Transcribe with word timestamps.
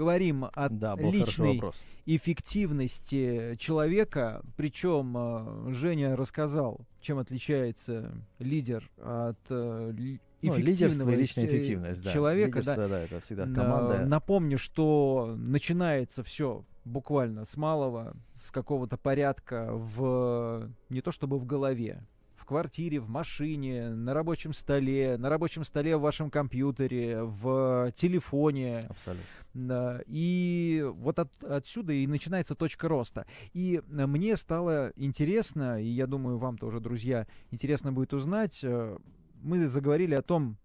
говорим 0.00 0.46
о 0.46 0.68
да, 0.70 0.96
личной 0.96 1.60
эффективности 2.06 3.54
человека, 3.56 4.40
причем 4.56 5.14
э, 5.14 5.72
Женя 5.74 6.16
рассказал, 6.16 6.80
чем 7.02 7.18
отличается 7.18 8.10
лидер 8.38 8.90
от 8.96 9.36
э, 9.50 9.92
ну, 10.40 10.56
лидерство 10.56 11.10
и 11.10 11.16
личная 11.16 11.44
эффективность, 11.44 12.02
да. 12.02 12.12
человека. 12.12 12.62
да, 12.64 12.88
да, 12.88 13.00
это 13.00 13.20
всегда 13.20 13.44
команда. 13.44 14.06
Напомню, 14.06 14.56
что 14.56 15.34
начинается 15.36 16.22
все 16.22 16.64
буквально 16.86 17.44
с 17.44 17.58
малого, 17.58 18.16
с 18.34 18.50
какого-то 18.50 18.96
порядка 18.96 19.68
в 19.70 20.70
не 20.88 21.02
то 21.02 21.12
чтобы 21.12 21.38
в 21.38 21.44
голове, 21.44 22.02
квартире, 22.50 22.98
в 22.98 23.08
машине, 23.08 23.90
на 23.90 24.12
рабочем 24.12 24.52
столе, 24.52 25.16
на 25.16 25.28
рабочем 25.28 25.62
столе 25.62 25.96
в 25.96 26.00
вашем 26.00 26.30
компьютере, 26.30 27.22
в 27.22 27.92
телефоне. 27.94 28.80
Абсолютно. 28.88 30.02
И 30.08 30.84
вот 30.96 31.20
от, 31.20 31.44
отсюда 31.44 31.92
и 31.92 32.08
начинается 32.08 32.56
точка 32.56 32.88
роста. 32.88 33.24
И 33.52 33.80
мне 33.86 34.34
стало 34.34 34.92
интересно, 34.96 35.80
и 35.80 35.86
я 35.86 36.08
думаю, 36.08 36.38
вам 36.38 36.58
тоже, 36.58 36.80
друзья, 36.80 37.28
интересно 37.52 37.92
будет 37.92 38.12
узнать, 38.12 38.58
э, 38.64 38.98
мы 39.40 39.68
заговорили 39.68 40.16
о 40.16 40.22
том, 40.22 40.58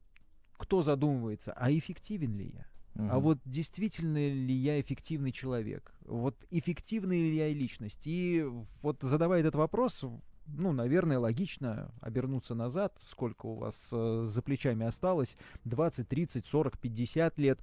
кто 0.58 0.82
задумывается, 0.82 1.54
а 1.54 1.72
эффективен 1.72 2.36
ли 2.36 2.52
я? 2.56 2.66
Uh-huh. 2.96 3.10
А 3.12 3.20
вот 3.20 3.38
действительно 3.46 4.18
ли 4.18 4.56
я 4.56 4.82
эффективный 4.82 5.32
человек? 5.32 5.94
Вот 6.08 6.36
эффективная 6.50 7.18
ли 7.18 7.36
я 7.36 7.50
личность? 7.50 8.08
И 8.08 8.44
вот 8.82 9.04
задавая 9.04 9.42
этот 9.42 9.54
вопрос, 9.54 10.04
ну, 10.48 10.72
наверное, 10.72 11.20
логично 11.20 11.92
обернуться 12.02 12.56
назад, 12.56 12.94
сколько 13.10 13.46
у 13.46 13.56
вас 13.56 13.90
э, 13.92 14.24
за 14.26 14.42
плечами 14.42 14.86
осталось, 14.86 15.38
20, 15.66 16.08
30, 16.08 16.46
40, 16.46 16.80
50 16.80 17.38
лет, 17.40 17.60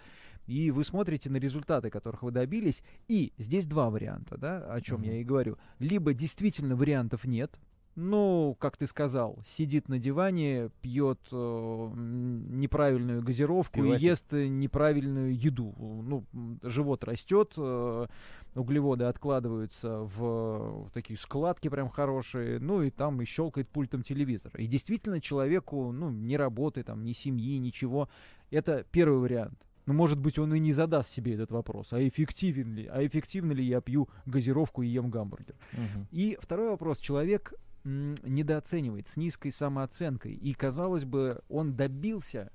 и 0.47 0.71
вы 0.71 0.85
смотрите 0.85 1.31
на 1.31 1.37
результаты, 1.37 1.91
которых 1.91 2.23
вы 2.23 2.31
добились, 2.31 2.83
и 3.09 3.33
здесь 3.39 3.67
два 3.67 3.91
варианта, 3.91 4.37
да, 4.37 4.59
о 4.73 4.81
чем 4.81 5.03
uh-huh. 5.03 5.07
я 5.07 5.21
и 5.21 5.25
говорю. 5.25 5.59
Либо 5.79 6.15
действительно 6.15 6.77
вариантов 6.77 7.25
нет, 7.25 7.59
ну, 7.95 8.57
как 8.59 8.77
ты 8.77 8.87
сказал, 8.87 9.43
сидит 9.47 9.89
на 9.89 9.99
диване, 9.99 10.71
пьет 10.81 11.21
э, 11.31 11.91
неправильную 11.95 13.23
газировку 13.23 13.83
Пивасик. 13.83 14.01
и 14.01 14.05
ест 14.05 14.33
неправильную 14.33 15.37
еду. 15.37 15.75
Ну, 15.79 16.25
живот 16.63 17.05
растет, 17.05 17.53
э, 17.57 18.07
углеводы 18.55 19.05
откладываются 19.05 19.99
в, 19.99 20.87
в 20.87 20.91
такие 20.93 21.19
складки 21.19 21.69
прям 21.69 21.91
хорошие, 21.91 22.59
ну 22.61 22.83
и 22.83 22.91
там 22.91 23.21
и 23.21 23.27
щелкает 23.27 23.69
пультом 23.69 24.03
телевизора. 24.03 24.59
И 24.59 24.67
действительно 24.67 25.21
человеку, 25.21 25.93
ну, 25.93 26.11
ни 26.11 26.35
работы, 26.35 26.83
там, 26.83 27.05
ни 27.05 27.13
семьи, 27.13 27.59
ничего. 27.59 28.09
Это 28.51 28.87
первый 28.91 29.19
вариант. 29.19 29.59
Ну, 29.85 29.95
может 29.95 30.19
быть, 30.19 30.39
он 30.39 30.55
и 30.55 30.61
не 30.61 30.73
задаст 30.73 31.11
себе 31.11 31.35
этот 31.35 31.51
вопрос, 31.51 31.93
а 31.93 32.07
эффективен 32.07 32.75
ли, 32.75 32.87
а 32.87 33.05
эффективно 33.05 33.53
ли 33.53 33.65
я 33.65 33.81
пью 33.81 34.09
газировку 34.27 34.83
и 34.83 34.87
ем 34.87 35.11
гамбургер. 35.11 35.57
Угу. 35.73 36.07
И 36.13 36.39
второй 36.41 36.71
вопрос. 36.71 36.99
Человек 36.99 37.53
недооценивает, 37.85 39.09
с 39.09 39.17
низкой 39.17 39.51
самооценкой. 39.51 40.35
И, 40.35 40.55
казалось 40.55 41.05
бы, 41.05 41.41
он 41.49 41.75
добился 41.75 42.51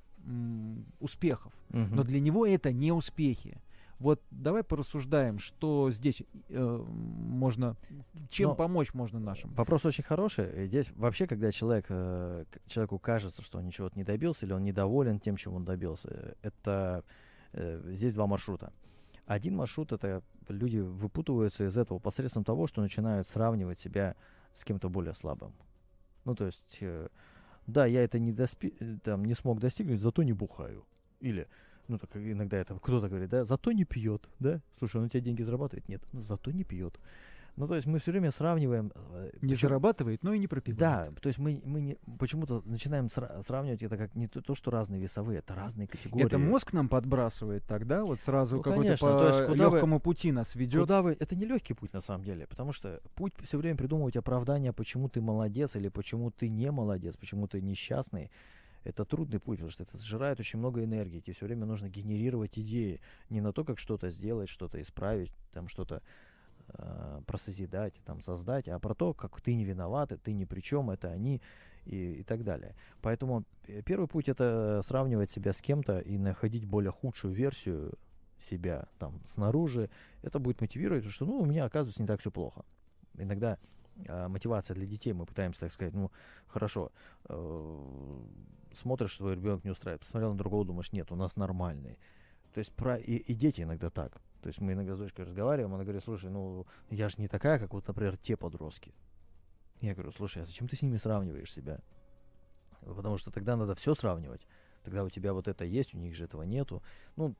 успехов, 0.99 1.53
угу. 1.69 1.79
но 1.91 2.03
для 2.03 2.19
него 2.19 2.45
это 2.45 2.71
не 2.71 2.91
успехи. 2.91 3.61
Вот 3.99 4.21
давай 4.29 4.63
порассуждаем, 4.63 5.39
что 5.39 5.89
здесь 5.89 6.21
э, 6.49 6.85
можно, 6.87 7.75
чем 8.29 8.49
Но 8.49 8.55
помочь 8.55 8.93
можно 8.93 9.19
нашим. 9.19 9.51
Вопрос 9.55 9.85
очень 9.85 10.03
хороший. 10.03 10.67
Здесь 10.67 10.91
вообще, 10.95 11.25
когда 11.25 11.51
человек, 11.51 11.85
э, 11.89 12.45
человеку 12.67 12.99
кажется, 12.99 13.41
что 13.41 13.57
он 13.57 13.65
ничего 13.65 13.89
не 13.95 14.03
добился, 14.03 14.45
или 14.45 14.53
он 14.53 14.63
недоволен 14.63 15.19
тем, 15.19 15.35
чем 15.35 15.55
он 15.55 15.65
добился, 15.65 16.35
это 16.43 17.03
э, 17.53 17.81
здесь 17.87 18.13
два 18.13 18.27
маршрута. 18.27 18.71
Один 19.25 19.55
маршрут 19.55 19.91
это 19.91 20.21
люди 20.47 20.77
выпутываются 20.77 21.65
из 21.65 21.75
этого 21.75 21.97
посредством 21.97 22.43
того, 22.43 22.67
что 22.67 22.81
начинают 22.81 23.27
сравнивать 23.27 23.79
себя 23.79 24.15
с 24.15 24.36
кем-то 24.63 24.89
более 24.89 25.13
слабым. 25.13 25.53
Ну, 26.25 26.35
то 26.35 26.45
есть, 26.45 26.77
э, 26.81 27.07
да, 27.67 27.85
я 27.85 28.03
это 28.03 28.19
не, 28.19 28.31
доспи, 28.31 28.73
э, 28.79 28.97
там, 29.03 29.25
не 29.25 29.33
смог 29.33 29.59
достигнуть, 29.59 30.01
зато 30.01 30.23
не 30.23 30.33
бухаю. 30.33 30.85
Или, 31.19 31.47
ну, 31.87 31.97
так 31.97 32.15
иногда 32.15 32.57
это 32.57 32.75
кто-то 32.79 33.07
говорит, 33.07 33.29
да, 33.29 33.43
зато 33.43 33.71
не 33.71 33.85
пьет, 33.85 34.27
да? 34.39 34.61
Слушай, 34.73 34.97
он 34.97 35.05
у 35.05 35.09
тебя 35.09 35.21
деньги 35.21 35.41
зарабатывает? 35.43 35.87
Нет, 35.89 36.03
зато 36.13 36.51
не 36.51 36.63
пьет. 36.63 36.99
Ну, 37.57 37.67
то 37.67 37.73
есть 37.73 37.87
мы 37.87 37.97
все 37.97 38.11
время 38.11 38.29
сравниваем... 38.29 38.91
Э, 38.95 39.31
не 39.41 39.53
почему... 39.53 39.69
зарабатывает, 39.69 40.23
но 40.23 40.31
и 40.31 40.37
не 40.37 40.47
пропивает. 40.47 40.79
Да, 41.13 41.19
то 41.19 41.27
есть 41.27 41.39
мы, 41.39 41.59
мы 41.65 41.81
не, 41.81 41.97
почему-то 42.19 42.61
начинаем 42.65 43.07
сра- 43.07 43.41
сравнивать 43.41 43.81
это 43.81 43.97
как 43.97 44.13
не 44.13 44.27
то, 44.27 44.41
то, 44.41 44.53
что 44.53 44.69
разные 44.69 45.01
весовые, 45.01 45.39
это 45.39 45.55
разные 45.55 45.87
категории. 45.87 46.23
Это 46.23 46.37
мозг 46.37 46.71
нам 46.73 46.87
подбрасывает 46.87 47.65
тогда, 47.65 48.05
вот 48.05 48.19
сразу 48.19 48.57
ну, 48.57 48.61
какой-то 48.61 48.83
конечно, 48.83 49.07
по 49.07 49.17
то 49.17 49.27
есть 49.27 49.49
куда 49.49 49.63
легкому 49.63 49.95
вы, 49.95 50.01
пути 50.01 50.31
нас 50.31 50.53
ведет. 50.53 50.81
Куда 50.81 51.01
вы... 51.01 51.17
Это 51.19 51.35
не 51.35 51.45
легкий 51.45 51.73
путь 51.73 51.93
на 51.93 51.99
самом 51.99 52.23
деле, 52.23 52.45
потому 52.45 52.71
что 52.71 53.01
путь 53.15 53.33
все 53.41 53.57
время 53.57 53.75
придумывать 53.75 54.15
оправдания, 54.15 54.71
почему 54.71 55.09
ты 55.09 55.19
молодец 55.19 55.75
или 55.75 55.89
почему 55.89 56.29
ты 56.29 56.49
не 56.49 56.69
молодец, 56.69 57.17
почему 57.17 57.47
ты 57.47 57.59
несчастный 57.59 58.29
это 58.83 59.03
трудный 59.03 59.39
путь, 59.39 59.57
потому 59.57 59.71
что 59.71 59.83
это 59.83 59.97
сжирает 59.97 60.39
очень 60.39 60.59
много 60.59 60.83
энергии. 60.83 61.19
Тебе 61.19 61.33
все 61.33 61.45
время 61.45 61.65
нужно 61.65 61.89
генерировать 61.89 62.57
идеи. 62.57 63.01
Не 63.29 63.41
на 63.41 63.51
то, 63.51 63.65
как 63.65 63.79
что-то 63.79 64.09
сделать, 64.11 64.47
что-то 64.47 64.81
исправить, 64.81 65.31
там 65.51 65.67
что-то 65.67 66.01
э, 66.69 67.21
про 67.25 67.37
созидать, 67.37 67.93
там, 68.05 68.21
создать, 68.21 68.67
а 68.67 68.79
про 68.79 68.93
то, 68.93 69.13
как 69.13 69.39
ты 69.41 69.55
не 69.55 69.65
виноват, 69.65 70.11
ты 70.23 70.33
ни 70.33 70.45
при 70.45 70.61
чем, 70.61 70.89
это 70.89 71.09
они 71.09 71.41
и, 71.85 72.19
и 72.19 72.23
так 72.23 72.43
далее. 72.43 72.75
Поэтому 73.01 73.43
э, 73.67 73.81
первый 73.81 74.07
путь 74.07 74.29
это 74.29 74.81
сравнивать 74.85 75.31
себя 75.31 75.53
с 75.53 75.61
кем-то 75.61 75.99
и 75.99 76.17
находить 76.17 76.65
более 76.65 76.91
худшую 76.91 77.33
версию 77.33 77.93
себя 78.39 78.87
там 78.99 79.21
снаружи. 79.25 79.89
Это 80.21 80.39
будет 80.39 80.61
мотивировать, 80.61 81.03
потому 81.03 81.13
что, 81.13 81.25
ну, 81.25 81.39
у 81.39 81.45
меня, 81.45 81.65
оказывается, 81.65 82.01
не 82.01 82.07
так 82.07 82.19
все 82.19 82.31
плохо. 82.31 82.65
Иногда 83.17 83.57
э, 84.05 84.27
мотивация 84.27 84.75
для 84.75 84.85
детей, 84.85 85.13
мы 85.13 85.25
пытаемся, 85.25 85.61
так 85.61 85.71
сказать, 85.71 85.93
ну, 85.93 86.11
хорошо, 86.47 86.91
э, 87.29 88.19
смотришь, 88.73 89.17
твой 89.17 89.35
ребенок 89.35 89.63
не 89.63 89.71
устраивает, 89.71 90.01
посмотрел 90.01 90.31
на 90.31 90.37
другого, 90.37 90.65
думаешь, 90.65 90.91
нет, 90.91 91.11
у 91.11 91.15
нас 91.15 91.35
нормальный. 91.35 91.97
То 92.53 92.59
есть 92.59 92.73
про, 92.73 92.97
и, 92.97 93.15
и 93.15 93.33
дети 93.33 93.61
иногда 93.61 93.89
так. 93.89 94.21
То 94.47 94.49
есть 94.49 94.61
мы 94.61 94.71
иногда 94.71 94.95
с 94.95 94.99
дочкой 94.99 95.25
разговариваем, 95.25 95.73
она 95.73 95.83
говорит, 95.83 96.01
слушай, 96.05 96.29
ну 96.29 96.65
я 96.89 97.09
же 97.09 97.15
не 97.17 97.27
такая, 97.27 97.59
как 97.59 97.73
вот, 97.73 97.85
например, 97.85 98.15
те 98.15 98.37
подростки. 98.37 98.93
Я 99.81 99.93
говорю, 99.93 100.13
слушай, 100.13 100.41
а 100.41 100.45
зачем 100.45 100.69
ты 100.69 100.77
с 100.77 100.81
ними 100.81 100.95
сравниваешь 100.95 101.51
себя? 101.51 101.81
Потому 102.79 103.17
что 103.17 103.29
тогда 103.29 103.57
надо 103.57 103.75
все 103.75 103.93
сравнивать. 103.93 104.47
Тогда 104.85 105.03
у 105.03 105.09
тебя 105.09 105.33
вот 105.33 105.49
это 105.49 105.65
есть, 105.65 105.93
у 105.93 105.97
них 105.97 106.15
же 106.15 106.23
этого 106.23 106.43
нету. 106.43 106.81
Ну, 107.17 107.35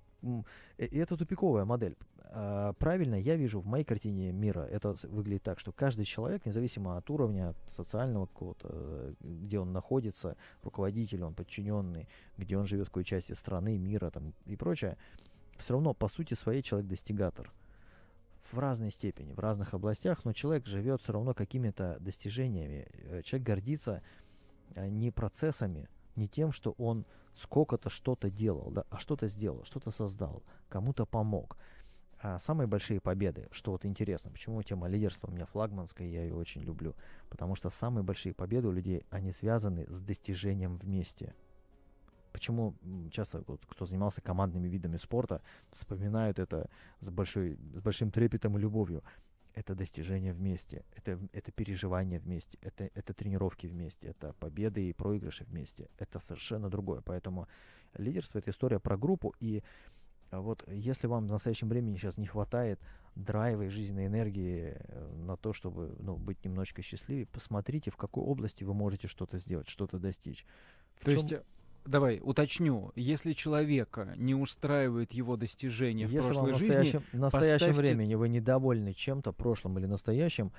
и 0.78 0.98
это 0.98 1.16
тупиковая 1.16 1.64
модель. 1.64 1.96
А, 2.24 2.74
правильно, 2.74 3.16
я 3.16 3.38
вижу 3.38 3.62
в 3.62 3.66
моей 3.66 3.86
картине 3.86 4.34
мира, 4.34 4.68
это 4.70 4.94
выглядит 5.04 5.44
так, 5.44 5.60
что 5.60 5.72
каждый 5.72 6.04
человек, 6.04 6.46
независимо 6.46 6.98
от 6.98 7.10
уровня 7.10 7.52
от 7.52 7.58
социального 7.70 8.26
какого-то, 8.26 8.68
э, 8.70 9.14
где 9.22 9.60
он 9.60 9.72
находится, 9.72 10.36
руководитель, 10.62 11.24
он 11.24 11.36
подчиненный, 11.36 12.10
где 12.36 12.58
он 12.58 12.66
живет, 12.66 12.88
в 12.88 12.90
какой 12.90 13.06
части 13.06 13.32
страны, 13.32 13.78
мира 13.78 14.10
там, 14.10 14.34
и 14.46 14.58
прочее, 14.58 14.98
все 15.58 15.74
равно, 15.74 15.94
по 15.94 16.08
сути 16.08 16.34
своей, 16.34 16.62
человек-достигатор. 16.62 17.52
В 18.52 18.60
разной 18.60 18.92
степени, 18.92 19.34
в 19.34 19.40
разных 19.40 19.74
областях, 19.74 20.24
но 20.24 20.32
человек 20.32 20.66
живет 20.66 21.02
все 21.02 21.14
равно 21.14 21.34
какими-то 21.34 21.98
достижениями. 22.00 22.88
Э, 22.94 23.22
человек 23.24 23.46
гордится 23.46 24.02
э, 24.76 24.88
не 24.88 25.12
процессами, 25.12 25.90
не 26.16 26.28
тем, 26.28 26.52
что 26.52 26.72
он 26.78 27.06
сколько-то 27.36 27.90
что-то 27.90 28.30
делал, 28.30 28.72
да, 28.72 28.86
а 28.90 28.98
что-то 29.00 29.28
сделал, 29.28 29.64
что-то 29.66 29.92
создал, 29.92 30.44
кому-то 30.70 31.06
помог. 31.06 31.58
А 32.20 32.40
самые 32.40 32.68
большие 32.68 33.00
победы, 33.00 33.48
что 33.52 33.72
вот 33.72 33.86
интересно, 33.86 34.32
почему 34.32 34.64
тема 34.64 34.88
лидерства 34.88 35.28
у 35.28 35.32
меня 35.32 35.46
флагманская, 35.46 36.08
я 36.08 36.24
ее 36.24 36.36
очень 36.36 36.62
люблю, 36.62 36.96
потому 37.30 37.56
что 37.56 37.70
самые 37.70 38.04
большие 38.04 38.34
победы 38.34 38.68
у 38.68 38.72
людей, 38.72 39.06
они 39.12 39.32
связаны 39.32 39.86
с 39.88 40.02
достижением 40.02 40.78
вместе. 40.78 41.36
Почему 42.38 42.76
часто 43.10 43.44
вот, 43.48 43.66
кто 43.66 43.88
занимался 43.88 44.22
командными 44.22 44.68
видами 44.68 44.98
спорта, 44.98 45.42
вспоминают 45.72 46.38
это 46.38 46.70
с, 47.00 47.10
большой, 47.10 47.58
с 47.74 47.82
большим 47.82 48.12
трепетом 48.12 48.56
и 48.56 48.62
любовью. 48.62 49.04
Это 49.56 49.74
достижение 49.74 50.34
вместе, 50.34 50.86
это, 50.96 51.20
это 51.34 51.52
переживание 51.52 52.20
вместе, 52.20 52.60
это, 52.62 52.92
это 52.94 53.16
тренировки 53.16 53.66
вместе, 53.66 54.10
это 54.10 54.34
победы 54.34 54.88
и 54.88 54.94
проигрыши 54.94 55.46
вместе. 55.46 55.90
Это 55.98 56.20
совершенно 56.20 56.70
другое. 56.70 57.02
Поэтому 57.02 57.48
лидерство— 57.96 58.38
это 58.40 58.52
история 58.52 58.80
про 58.80 58.98
группу. 58.98 59.34
И 59.40 59.64
вот 60.32 60.64
если 60.68 61.08
вам 61.08 61.26
в 61.26 61.32
настоящем 61.32 61.70
времени 61.70 61.96
сейчас 61.96 62.20
не 62.20 62.28
хватает 62.28 62.80
драйва 63.16 63.64
и 63.64 63.70
жизненной 63.70 64.06
энергии 64.06 64.78
э, 64.78 65.16
на 65.26 65.38
то, 65.38 65.54
чтобы 65.54 65.96
ну, 65.98 66.18
быть 66.18 66.46
немножечко 66.46 66.84
счастливее, 66.84 67.26
посмотрите, 67.26 67.90
в 67.90 67.98
какой 67.98 68.24
области 68.24 68.64
вы 68.64 68.76
можете 68.76 69.08
что-то 69.08 69.40
сделать, 69.40 69.68
что-то 69.68 69.98
достичь. 69.98 70.46
В 71.00 71.06
то 71.06 71.12
чем... 71.14 71.22
есть 71.22 71.46
давай 71.88 72.20
уточню, 72.24 72.92
если 72.96 73.34
человека 73.34 74.14
не 74.18 74.36
устраивает 74.36 75.14
его 75.14 75.38
достижения 75.38 76.06
если 76.06 76.20
в 76.20 76.24
прошлой 76.24 76.54
в 76.54 76.58
жизни, 76.58 77.00
в 77.12 77.20
настоящем 77.20 77.68
поставьте... 77.68 77.94
времени 77.94 78.16
вы 78.16 78.30
недовольны 78.30 78.94
чем-то 78.94 79.32
прошлым 79.32 79.80
или 79.80 79.86
настоящим, 79.86 80.52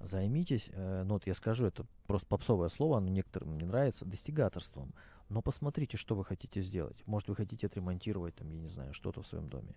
займитесь, 0.00 0.68
э, 0.72 1.02
ну 1.04 1.14
вот 1.14 1.26
я 1.26 1.34
скажу, 1.34 1.66
это 1.66 1.86
просто 2.06 2.26
попсовое 2.26 2.68
слово, 2.68 2.98
оно 2.98 3.08
некоторым 3.08 3.56
не 3.58 3.64
нравится, 3.64 4.04
достигаторством. 4.04 4.92
Но 5.30 5.40
посмотрите, 5.40 5.96
что 5.96 6.14
вы 6.14 6.24
хотите 6.24 6.60
сделать. 6.60 7.02
Может, 7.06 7.28
вы 7.28 7.36
хотите 7.36 7.66
отремонтировать, 7.66 8.34
там, 8.34 8.50
я 8.50 8.58
не 8.58 8.68
знаю, 8.68 8.92
что-то 8.92 9.22
в 9.22 9.26
своем 9.26 9.48
доме. 9.48 9.74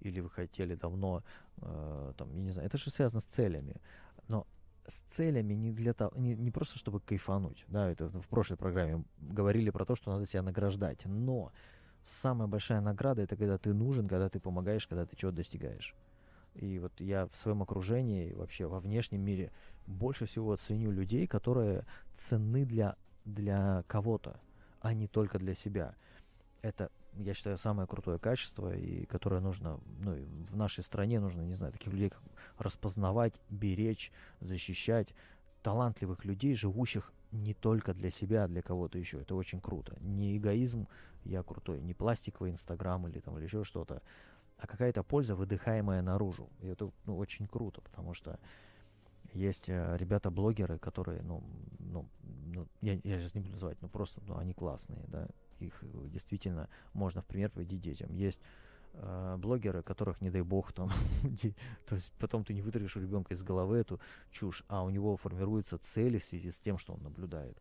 Или 0.00 0.20
вы 0.20 0.28
хотели 0.28 0.74
давно, 0.74 1.22
э, 1.56 2.12
там, 2.16 2.34
я 2.34 2.42
не 2.42 2.50
знаю, 2.50 2.66
это 2.66 2.76
же 2.76 2.90
связано 2.90 3.20
с 3.20 3.24
целями. 3.24 3.76
Но 4.28 4.46
с 4.86 5.00
целями 5.02 5.54
не 5.54 5.72
для 5.72 5.92
того, 5.92 6.12
не, 6.16 6.34
не 6.34 6.50
просто 6.50 6.78
чтобы 6.78 7.00
кайфануть, 7.00 7.64
да, 7.68 7.90
это 7.90 8.08
в 8.08 8.28
прошлой 8.28 8.56
программе 8.56 9.04
говорили 9.18 9.70
про 9.70 9.84
то, 9.84 9.94
что 9.96 10.12
надо 10.12 10.26
себя 10.26 10.42
награждать, 10.42 11.04
но 11.04 11.52
самая 12.02 12.48
большая 12.48 12.80
награда 12.80 13.22
это 13.22 13.36
когда 13.36 13.58
ты 13.58 13.72
нужен, 13.72 14.08
когда 14.08 14.28
ты 14.28 14.40
помогаешь, 14.40 14.86
когда 14.86 15.06
ты 15.06 15.16
чего-то 15.16 15.38
достигаешь. 15.38 15.94
И 16.54 16.78
вот 16.78 16.92
я 16.98 17.26
в 17.26 17.36
своем 17.36 17.62
окружении, 17.62 18.32
вообще 18.32 18.66
во 18.66 18.80
внешнем 18.80 19.20
мире 19.20 19.52
больше 19.86 20.26
всего 20.26 20.56
ценю 20.56 20.90
людей, 20.90 21.26
которые 21.26 21.84
ценны 22.16 22.64
для, 22.64 22.96
для 23.24 23.84
кого-то, 23.86 24.40
а 24.80 24.92
не 24.92 25.06
только 25.06 25.38
для 25.38 25.54
себя. 25.54 25.94
Это, 26.62 26.90
я 27.16 27.34
считаю, 27.34 27.56
самое 27.58 27.86
крутое 27.86 28.18
качество, 28.18 28.74
и 28.74 29.04
которое 29.06 29.40
нужно, 29.40 29.80
ну, 29.98 30.16
в 30.50 30.56
нашей 30.56 30.82
стране 30.84 31.20
нужно, 31.20 31.42
не 31.42 31.54
знаю, 31.54 31.72
таких 31.72 31.92
людей 31.92 32.12
распознавать, 32.58 33.34
беречь, 33.48 34.12
защищать. 34.40 35.14
Талантливых 35.62 36.24
людей, 36.24 36.54
живущих 36.54 37.12
не 37.32 37.52
только 37.54 37.92
для 37.92 38.10
себя, 38.10 38.44
а 38.44 38.48
для 38.48 38.62
кого-то 38.62 38.98
еще. 38.98 39.20
Это 39.20 39.34
очень 39.34 39.60
круто. 39.60 39.94
Не 40.00 40.36
эгоизм, 40.36 40.88
я 41.24 41.42
крутой, 41.42 41.80
не 41.80 41.94
пластиковый 41.94 42.50
инстаграм 42.50 43.06
или 43.06 43.20
там 43.20 43.36
или 43.36 43.44
еще 43.44 43.62
что-то, 43.64 44.02
а 44.58 44.66
какая-то 44.66 45.02
польза, 45.02 45.34
выдыхаемая 45.34 46.02
наружу. 46.02 46.48
И 46.60 46.66
это 46.66 46.90
ну, 47.06 47.16
очень 47.16 47.46
круто, 47.46 47.80
потому 47.80 48.14
что 48.14 48.38
есть 49.32 49.68
э, 49.68 49.96
ребята-блогеры, 49.96 50.78
которые, 50.78 51.22
ну, 51.22 51.42
ну, 51.78 52.08
ну 52.46 52.66
я, 52.80 52.94
я 53.04 53.18
сейчас 53.18 53.34
не 53.34 53.40
буду 53.40 53.52
называть, 53.52 53.80
ну 53.80 53.88
просто, 53.88 54.20
ну, 54.26 54.36
они 54.36 54.52
классные, 54.54 55.04
да, 55.08 55.28
их 55.62 55.82
э, 55.82 55.86
действительно 56.08 56.68
можно 56.92 57.22
в 57.22 57.26
пример 57.26 57.50
приводить 57.50 57.80
детям. 57.80 58.12
Есть 58.12 58.40
э, 58.94 59.36
блогеры, 59.38 59.82
которых, 59.82 60.20
не 60.20 60.30
дай 60.30 60.42
бог, 60.42 60.72
там, 60.72 60.90
то 61.86 61.94
есть 61.94 62.12
потом 62.18 62.44
ты 62.44 62.54
не 62.54 62.62
вытащишь 62.62 62.96
у 62.96 63.00
ребенка 63.00 63.34
из 63.34 63.42
головы 63.42 63.78
эту 63.78 64.00
чушь, 64.30 64.64
а 64.68 64.82
у 64.84 64.90
него 64.90 65.16
формируются 65.16 65.78
цели 65.78 66.18
в 66.18 66.24
связи 66.24 66.50
с 66.50 66.60
тем, 66.60 66.78
что 66.78 66.94
он 66.94 67.02
наблюдает. 67.02 67.58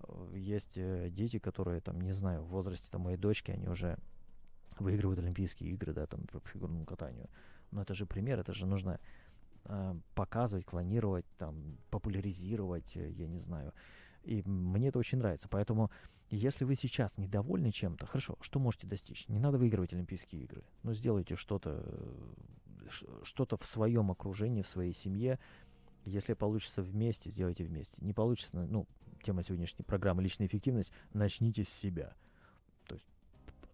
Э, 0.00 0.32
есть 0.34 0.76
э, 0.76 1.10
дети, 1.10 1.38
которые, 1.38 1.80
там, 1.80 2.00
не 2.00 2.12
знаю, 2.12 2.42
в 2.42 2.48
возрасте 2.48 2.88
там, 2.90 3.02
моей 3.02 3.16
дочки, 3.16 3.50
они 3.50 3.68
уже 3.68 3.98
выигрывают 4.78 5.20
Олимпийские 5.20 5.70
игры, 5.70 5.92
да, 5.92 6.06
там, 6.06 6.26
по 6.26 6.40
фигурному 6.48 6.84
катанию. 6.84 7.28
Но 7.70 7.82
это 7.82 7.94
же 7.94 8.06
пример, 8.06 8.38
это 8.40 8.52
же 8.52 8.66
нужно 8.66 9.00
э, 9.64 9.94
показывать, 10.14 10.64
клонировать, 10.64 11.26
там, 11.38 11.78
популяризировать, 11.90 12.94
я 12.94 13.28
не 13.28 13.40
знаю. 13.40 13.72
И 14.24 14.42
мне 14.42 14.88
это 14.88 14.98
очень 14.98 15.18
нравится. 15.18 15.48
Поэтому, 15.48 15.90
если 16.30 16.64
вы 16.64 16.74
сейчас 16.74 17.18
недовольны 17.18 17.72
чем-то, 17.72 18.06
хорошо, 18.06 18.36
что 18.40 18.58
можете 18.58 18.86
достичь? 18.86 19.28
Не 19.28 19.38
надо 19.38 19.58
выигрывать 19.58 19.92
Олимпийские 19.92 20.42
игры. 20.42 20.64
Но 20.82 20.94
сделайте 20.94 21.36
что-то 21.36 21.84
что-то 23.22 23.56
в 23.56 23.64
своем 23.64 24.10
окружении, 24.10 24.62
в 24.62 24.68
своей 24.68 24.92
семье. 24.92 25.38
Если 26.04 26.34
получится 26.34 26.82
вместе, 26.82 27.30
сделайте 27.30 27.64
вместе. 27.64 27.96
Не 28.00 28.12
получится, 28.12 28.50
ну, 28.54 28.86
тема 29.22 29.42
сегодняшней 29.42 29.84
программы 29.84 30.22
«Личная 30.22 30.46
эффективность», 30.46 30.92
начните 31.14 31.64
с 31.64 31.68
себя 31.68 32.14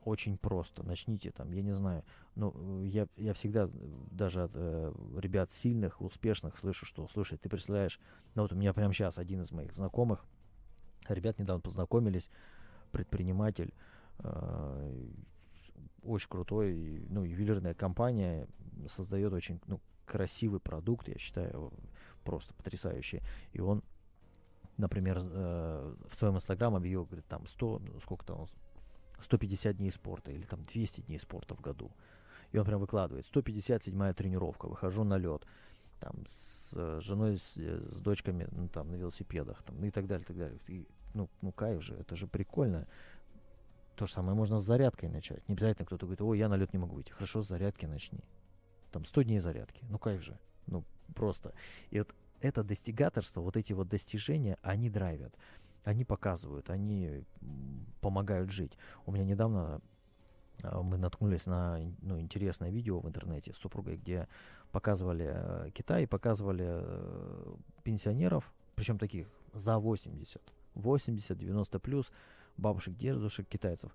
очень 0.09 0.39
просто. 0.39 0.83
Начните 0.83 1.31
там, 1.31 1.53
я 1.53 1.63
не 1.63 1.75
знаю, 1.75 2.05
ну, 2.35 2.83
я, 2.83 3.07
я 3.17 3.35
всегда 3.35 3.71
даже 4.11 4.45
от 4.45 4.53
э, 4.55 4.93
ребят 5.17 5.53
сильных, 5.53 6.01
успешных 6.01 6.57
слышу, 6.57 6.87
что, 6.87 7.07
слушай, 7.09 7.39
ты 7.39 7.49
представляешь, 7.49 8.01
ну 8.35 8.43
вот 8.43 8.53
у 8.53 8.57
меня 8.57 8.73
прямо 8.73 8.93
сейчас 8.93 9.19
один 9.19 9.43
из 9.43 9.53
моих 9.53 9.73
знакомых, 9.73 10.25
ребят 11.09 11.39
недавно 11.39 11.61
познакомились, 11.61 12.31
предприниматель, 12.93 13.73
э, 14.21 15.09
очень 16.03 16.29
крутой, 16.29 17.07
ну, 17.09 17.25
ювелирная 17.25 17.75
компания, 17.75 18.47
создает 18.89 19.33
очень, 19.33 19.61
ну, 19.67 19.81
красивый 20.07 20.61
продукт, 20.61 21.09
я 21.09 21.19
считаю, 21.19 21.73
просто 22.25 22.55
потрясающий. 22.55 23.23
И 23.53 23.61
он, 23.61 23.83
например, 24.77 25.19
э, 25.21 25.95
в 26.11 26.15
своем 26.15 26.37
инстаграм 26.37 26.75
объявил, 26.75 27.05
говорит, 27.05 27.27
там 27.27 27.47
100, 27.47 27.79
ну, 27.81 28.01
сколько 28.01 28.25
там, 28.25 28.47
150 29.21 29.77
дней 29.77 29.91
спорта 29.91 30.31
или 30.31 30.43
там 30.43 30.65
200 30.65 31.03
дней 31.03 31.19
спорта 31.19 31.55
в 31.55 31.61
году. 31.61 31.91
И 32.53 32.59
он 32.59 32.65
прям 32.65 32.81
выкладывает. 32.81 33.27
157-я 33.27 34.15
тренировка, 34.15 34.67
выхожу 34.67 35.05
на 35.05 35.19
лед. 35.19 35.45
Там 36.01 36.25
с 36.27 36.73
э, 36.77 37.01
женой, 37.01 37.39
с, 37.39 37.57
э, 37.57 37.81
с 37.91 38.01
дочками 38.01 38.47
ну, 38.53 38.69
там, 38.69 38.91
на 38.91 38.97
велосипедах 38.97 39.63
там, 39.63 39.81
ну, 39.81 39.87
и 39.87 39.91
так 39.91 40.07
далее, 40.07 40.25
так 40.25 40.37
далее. 40.37 40.59
И, 40.69 40.87
ну, 41.15 41.29
ну, 41.43 41.53
кайф 41.53 41.83
же, 41.83 41.95
это 41.95 42.17
же 42.17 42.27
прикольно. 42.27 42.87
То 43.97 44.07
же 44.07 44.13
самое 44.13 44.37
можно 44.37 44.61
с 44.61 44.65
зарядкой 44.65 45.09
начать. 45.09 45.47
Не 45.49 45.55
обязательно 45.55 45.87
кто-то 45.87 46.07
говорит, 46.07 46.23
ой, 46.23 46.39
я 46.39 46.49
на 46.49 46.55
лед 46.55 46.73
не 46.73 46.79
могу 46.79 46.95
выйти. 46.95 47.11
Хорошо, 47.11 47.43
с 47.43 47.49
зарядки 47.49 47.87
начни. 47.87 48.21
Там 48.93 49.05
100 49.05 49.23
дней 49.23 49.39
зарядки. 49.41 49.85
Ну, 49.91 49.99
кайф 49.99 50.23
же. 50.23 50.39
Ну, 50.67 50.85
просто. 51.15 51.53
И 51.91 51.99
вот 51.99 52.15
это 52.41 52.63
достигаторство, 52.63 53.41
вот 53.41 53.57
эти 53.57 53.73
вот 53.73 53.89
достижения, 53.89 54.57
они 54.63 54.89
драйвят 54.89 55.35
они 55.89 56.05
показывают, 56.05 56.69
они 56.69 57.25
помогают 58.01 58.51
жить. 58.51 58.77
У 59.07 59.13
меня 59.13 59.25
недавно 59.25 59.81
а, 60.63 60.83
мы 60.83 60.99
наткнулись 60.99 61.47
на 61.47 61.81
ну, 62.03 62.21
интересное 62.21 62.71
видео 62.71 63.01
в 63.01 63.09
интернете 63.09 63.53
с 63.53 63.57
супругой, 63.57 63.97
где 63.97 64.29
показывали 64.73 65.33
э, 65.35 65.71
Китай, 65.75 66.07
показывали 66.07 66.67
э, 66.69 67.55
пенсионеров, 67.83 68.53
причем 68.75 68.99
таких 68.99 69.29
за 69.53 69.79
80, 69.79 70.43
80, 70.75 71.39
90 71.39 71.79
плюс, 71.81 72.11
бабушек, 72.57 72.97
дедушек, 72.97 73.49
китайцев, 73.49 73.95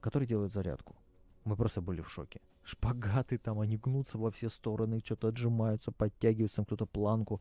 которые 0.00 0.28
делают 0.28 0.52
зарядку. 0.52 0.96
Мы 1.44 1.56
просто 1.56 1.80
были 1.80 2.00
в 2.00 2.10
шоке. 2.10 2.40
Шпагаты 2.64 3.38
там, 3.38 3.58
они 3.58 3.76
гнутся 3.76 4.18
во 4.18 4.30
все 4.30 4.48
стороны, 4.48 5.00
что-то 5.04 5.28
отжимаются, 5.28 5.90
подтягиваются, 5.90 6.64
кто-то 6.64 6.86
планку. 6.86 7.40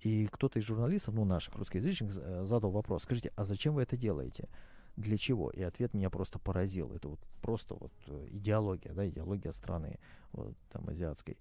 И 0.00 0.26
кто-то 0.26 0.60
из 0.60 0.64
журналистов, 0.64 1.14
ну, 1.14 1.24
наших 1.24 1.56
русскоязычных, 1.56 2.16
э, 2.16 2.44
задал 2.44 2.70
вопрос, 2.70 3.02
скажите, 3.02 3.32
а 3.36 3.44
зачем 3.44 3.74
вы 3.74 3.82
это 3.82 3.96
делаете? 3.96 4.48
Для 4.96 5.18
чего? 5.18 5.50
И 5.50 5.62
ответ 5.62 5.92
меня 5.92 6.08
просто 6.08 6.38
поразил. 6.38 6.92
Это 6.92 7.08
вот 7.08 7.20
просто 7.42 7.74
вот 7.74 7.92
идеология, 8.30 8.92
да, 8.92 9.08
идеология 9.08 9.52
страны, 9.52 9.98
вот, 10.32 10.54
там, 10.70 10.88
азиатской. 10.88 11.36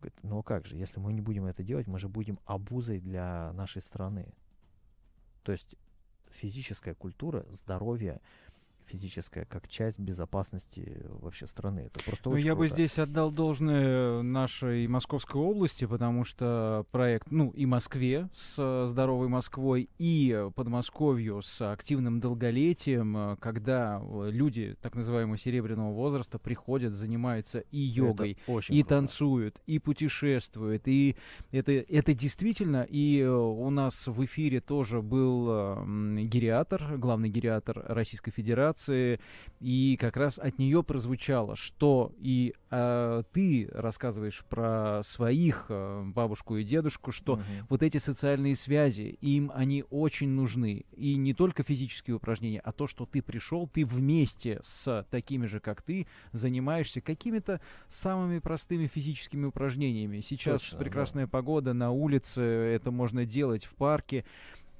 Говорит, 0.00 0.18
ну 0.22 0.38
а 0.38 0.42
как 0.42 0.66
же, 0.66 0.76
если 0.76 1.00
мы 1.00 1.12
не 1.12 1.20
будем 1.20 1.46
это 1.46 1.62
делать, 1.62 1.86
мы 1.86 1.98
же 1.98 2.08
будем 2.08 2.38
обузой 2.44 3.00
для 3.00 3.52
нашей 3.52 3.82
страны. 3.82 4.32
То 5.42 5.52
есть 5.52 5.74
физическая 6.30 6.94
культура, 6.94 7.46
здоровье, 7.50 8.20
физическая 8.88 9.44
как 9.44 9.68
часть 9.68 9.98
безопасности 9.98 11.02
вообще 11.20 11.46
страны. 11.46 11.90
Это 11.92 12.04
просто 12.04 12.28
ну, 12.28 12.36
очень 12.36 12.46
я 12.46 12.54
круто. 12.54 12.68
бы 12.68 12.74
здесь 12.74 12.98
отдал 12.98 13.30
должное 13.30 14.22
нашей 14.22 14.86
Московской 14.86 15.40
области, 15.40 15.84
потому 15.86 16.24
что 16.24 16.86
проект, 16.90 17.30
ну, 17.30 17.50
и 17.50 17.66
Москве 17.66 18.28
с 18.32 18.86
здоровой 18.88 19.28
Москвой, 19.28 19.88
и 19.98 20.48
Подмосковью 20.54 21.42
с 21.42 21.60
активным 21.60 22.20
долголетием, 22.20 23.16
э, 23.16 23.36
когда 23.40 24.00
э, 24.02 24.30
люди 24.30 24.76
так 24.80 24.94
называемого 24.94 25.38
серебряного 25.38 25.92
возраста 25.92 26.38
приходят, 26.38 26.92
занимаются 26.92 27.60
и 27.70 27.78
йогой, 27.78 28.32
и 28.32 28.34
круто. 28.44 28.88
танцуют, 28.88 29.60
и 29.66 29.78
путешествуют, 29.78 30.88
и 30.88 31.16
это, 31.50 31.72
это 31.72 32.14
действительно, 32.14 32.86
и 32.88 33.20
э, 33.20 33.28
у 33.28 33.70
нас 33.70 34.06
в 34.06 34.24
эфире 34.24 34.60
тоже 34.60 35.02
был 35.02 35.48
гериатор, 36.24 36.96
главный 36.96 37.28
гериатор 37.28 37.84
Российской 37.88 38.30
Федерации, 38.30 38.77
информации, 38.78 39.20
и 39.60 39.96
как 40.00 40.16
раз 40.16 40.38
от 40.38 40.58
нее 40.58 40.84
прозвучало, 40.84 41.56
что 41.56 42.12
и 42.20 42.54
э, 42.70 43.22
ты 43.32 43.68
рассказываешь 43.72 44.44
про 44.48 45.02
своих 45.02 45.66
э, 45.68 46.02
бабушку 46.06 46.56
и 46.56 46.64
дедушку, 46.64 47.10
что 47.10 47.34
угу. 47.34 47.42
вот 47.68 47.82
эти 47.82 47.98
социальные 47.98 48.54
связи, 48.54 49.18
им 49.20 49.50
они 49.52 49.84
очень 49.90 50.28
нужны. 50.28 50.84
И 50.92 51.16
не 51.16 51.34
только 51.34 51.64
физические 51.64 52.16
упражнения, 52.16 52.60
а 52.60 52.70
то, 52.70 52.86
что 52.86 53.04
ты 53.04 53.20
пришел, 53.20 53.66
ты 53.66 53.84
вместе 53.84 54.60
с 54.62 55.04
такими 55.10 55.46
же, 55.46 55.58
как 55.58 55.82
ты, 55.82 56.06
занимаешься 56.32 57.00
какими-то 57.00 57.60
самыми 57.88 58.38
простыми 58.38 58.86
физическими 58.86 59.46
упражнениями. 59.46 60.20
Сейчас 60.20 60.62
Точно, 60.62 60.78
прекрасная 60.78 61.24
да. 61.24 61.30
погода 61.30 61.72
на 61.72 61.90
улице, 61.90 62.40
это 62.40 62.92
можно 62.92 63.24
делать 63.24 63.64
в 63.64 63.74
парке. 63.74 64.24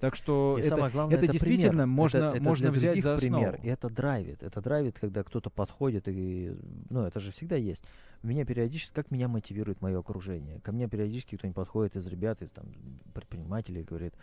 Так 0.01 0.15
что 0.15 0.57
и 0.59 0.61
это, 0.61 0.71
самое 0.71 0.93
главное, 0.93 1.17
это, 1.17 1.25
это 1.25 1.33
действительно 1.33 1.71
пример. 1.71 1.87
можно, 1.87 2.19
это, 2.19 2.37
это 2.37 2.43
можно 2.43 2.71
взять 2.71 3.03
за 3.03 3.15
основу. 3.15 3.43
пример. 3.43 3.61
И 3.63 3.69
это 3.69 3.91
драйвит. 3.91 4.43
Это 4.43 4.61
драйвит, 4.61 4.97
когда 4.99 5.25
кто-то 5.25 5.51
подходит 5.51 6.07
и, 6.07 6.57
ну, 6.89 7.03
это 7.03 7.19
же 7.19 7.33
всегда 7.33 7.57
есть. 7.57 7.83
Меня 8.23 8.45
периодически, 8.45 8.95
как 8.95 9.11
меня 9.11 9.27
мотивирует 9.27 9.81
мое 9.81 9.99
окружение. 9.99 10.61
Ко 10.61 10.71
мне 10.71 10.89
периодически 10.89 11.37
кто-нибудь 11.37 11.57
подходит 11.57 11.97
из 11.97 12.07
ребят, 12.07 12.43
из 12.43 12.51
там 12.51 12.67
предпринимателей, 13.13 13.81
и 13.81 13.85
говорит, 13.85 14.15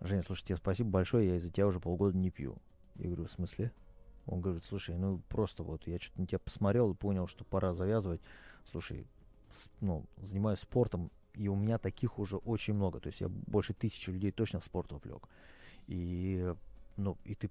Женя, 0.00 0.22
слушай, 0.22 0.44
тебе 0.44 0.56
спасибо 0.56 0.88
большое, 0.88 1.28
я 1.28 1.36
из-за 1.36 1.50
тебя 1.50 1.66
уже 1.66 1.80
полгода 1.80 2.16
не 2.16 2.30
пью. 2.30 2.56
Я 2.96 3.06
говорю, 3.06 3.26
в 3.26 3.30
смысле? 3.30 3.72
Он 4.26 4.40
говорит, 4.40 4.64
слушай, 4.68 4.96
ну 4.96 5.20
просто 5.28 5.62
вот 5.62 5.86
я 5.86 5.98
что-то 5.98 6.20
на 6.20 6.26
тебя 6.26 6.38
посмотрел 6.38 6.90
и 6.92 6.94
понял, 6.94 7.26
что 7.26 7.44
пора 7.44 7.74
завязывать. 7.74 8.20
Слушай, 8.70 9.06
ну, 9.80 10.04
занимаюсь 10.18 10.60
спортом, 10.60 11.10
и 11.34 11.48
у 11.48 11.56
меня 11.56 11.78
таких 11.78 12.18
уже 12.18 12.36
очень 12.36 12.74
много. 12.74 13.00
То 13.00 13.08
есть 13.08 13.20
я 13.20 13.28
больше 13.28 13.74
тысячи 13.74 14.10
людей 14.10 14.30
точно 14.30 14.60
в 14.60 14.64
спорт 14.64 14.92
вовлек. 14.92 15.28
И, 15.86 16.54
ну, 16.96 17.16
и 17.24 17.34
ты 17.34 17.50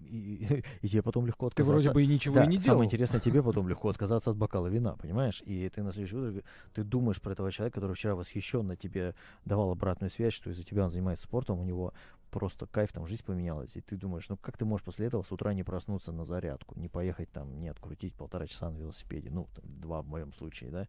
и, 0.00 0.62
и 0.82 0.88
тебе 0.88 1.02
потом 1.02 1.26
легко 1.26 1.48
Ты 1.48 1.62
отказаться. 1.62 1.72
вроде 1.72 1.90
бы 1.92 2.02
и 2.02 2.06
ничего 2.06 2.34
да, 2.34 2.44
и 2.44 2.48
не 2.48 2.58
делал. 2.58 2.76
самое 2.76 2.86
интересное, 2.86 3.20
тебе 3.20 3.42
потом 3.42 3.68
легко 3.68 3.88
отказаться 3.88 4.30
от 4.30 4.36
бокала 4.36 4.66
вина, 4.66 4.96
понимаешь? 4.96 5.42
И 5.46 5.68
ты 5.68 5.82
на 5.82 5.92
следующее 5.92 6.20
утро, 6.20 6.42
ты 6.74 6.84
думаешь 6.84 7.20
про 7.20 7.32
этого 7.32 7.50
человека, 7.50 7.76
который 7.80 7.94
вчера 7.94 8.14
восхищенно 8.14 8.76
тебе 8.76 9.14
давал 9.44 9.70
обратную 9.70 10.10
связь, 10.10 10.32
что 10.34 10.50
из-за 10.50 10.64
тебя 10.64 10.84
он 10.84 10.90
занимается 10.90 11.24
спортом, 11.24 11.58
у 11.60 11.64
него 11.64 11.92
просто 12.30 12.66
кайф, 12.66 12.92
там 12.92 13.06
жизнь 13.06 13.24
поменялась. 13.24 13.76
И 13.76 13.80
ты 13.80 13.96
думаешь, 13.96 14.28
ну 14.28 14.36
как 14.36 14.58
ты 14.58 14.64
можешь 14.64 14.84
после 14.84 15.06
этого 15.06 15.22
с 15.22 15.32
утра 15.32 15.54
не 15.54 15.62
проснуться 15.62 16.12
на 16.12 16.24
зарядку, 16.24 16.78
не 16.78 16.88
поехать 16.88 17.30
там, 17.30 17.60
не 17.60 17.68
открутить 17.68 18.14
полтора 18.14 18.46
часа 18.46 18.70
на 18.70 18.76
велосипеде, 18.78 19.30
ну, 19.30 19.48
там, 19.54 19.64
два 19.80 20.02
в 20.02 20.08
моем 20.08 20.32
случае, 20.32 20.70
да? 20.70 20.88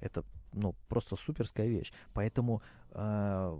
Это, 0.00 0.24
ну, 0.52 0.74
просто 0.88 1.16
суперская 1.16 1.66
вещь. 1.66 1.92
Поэтому 2.14 2.62
э, 2.92 3.58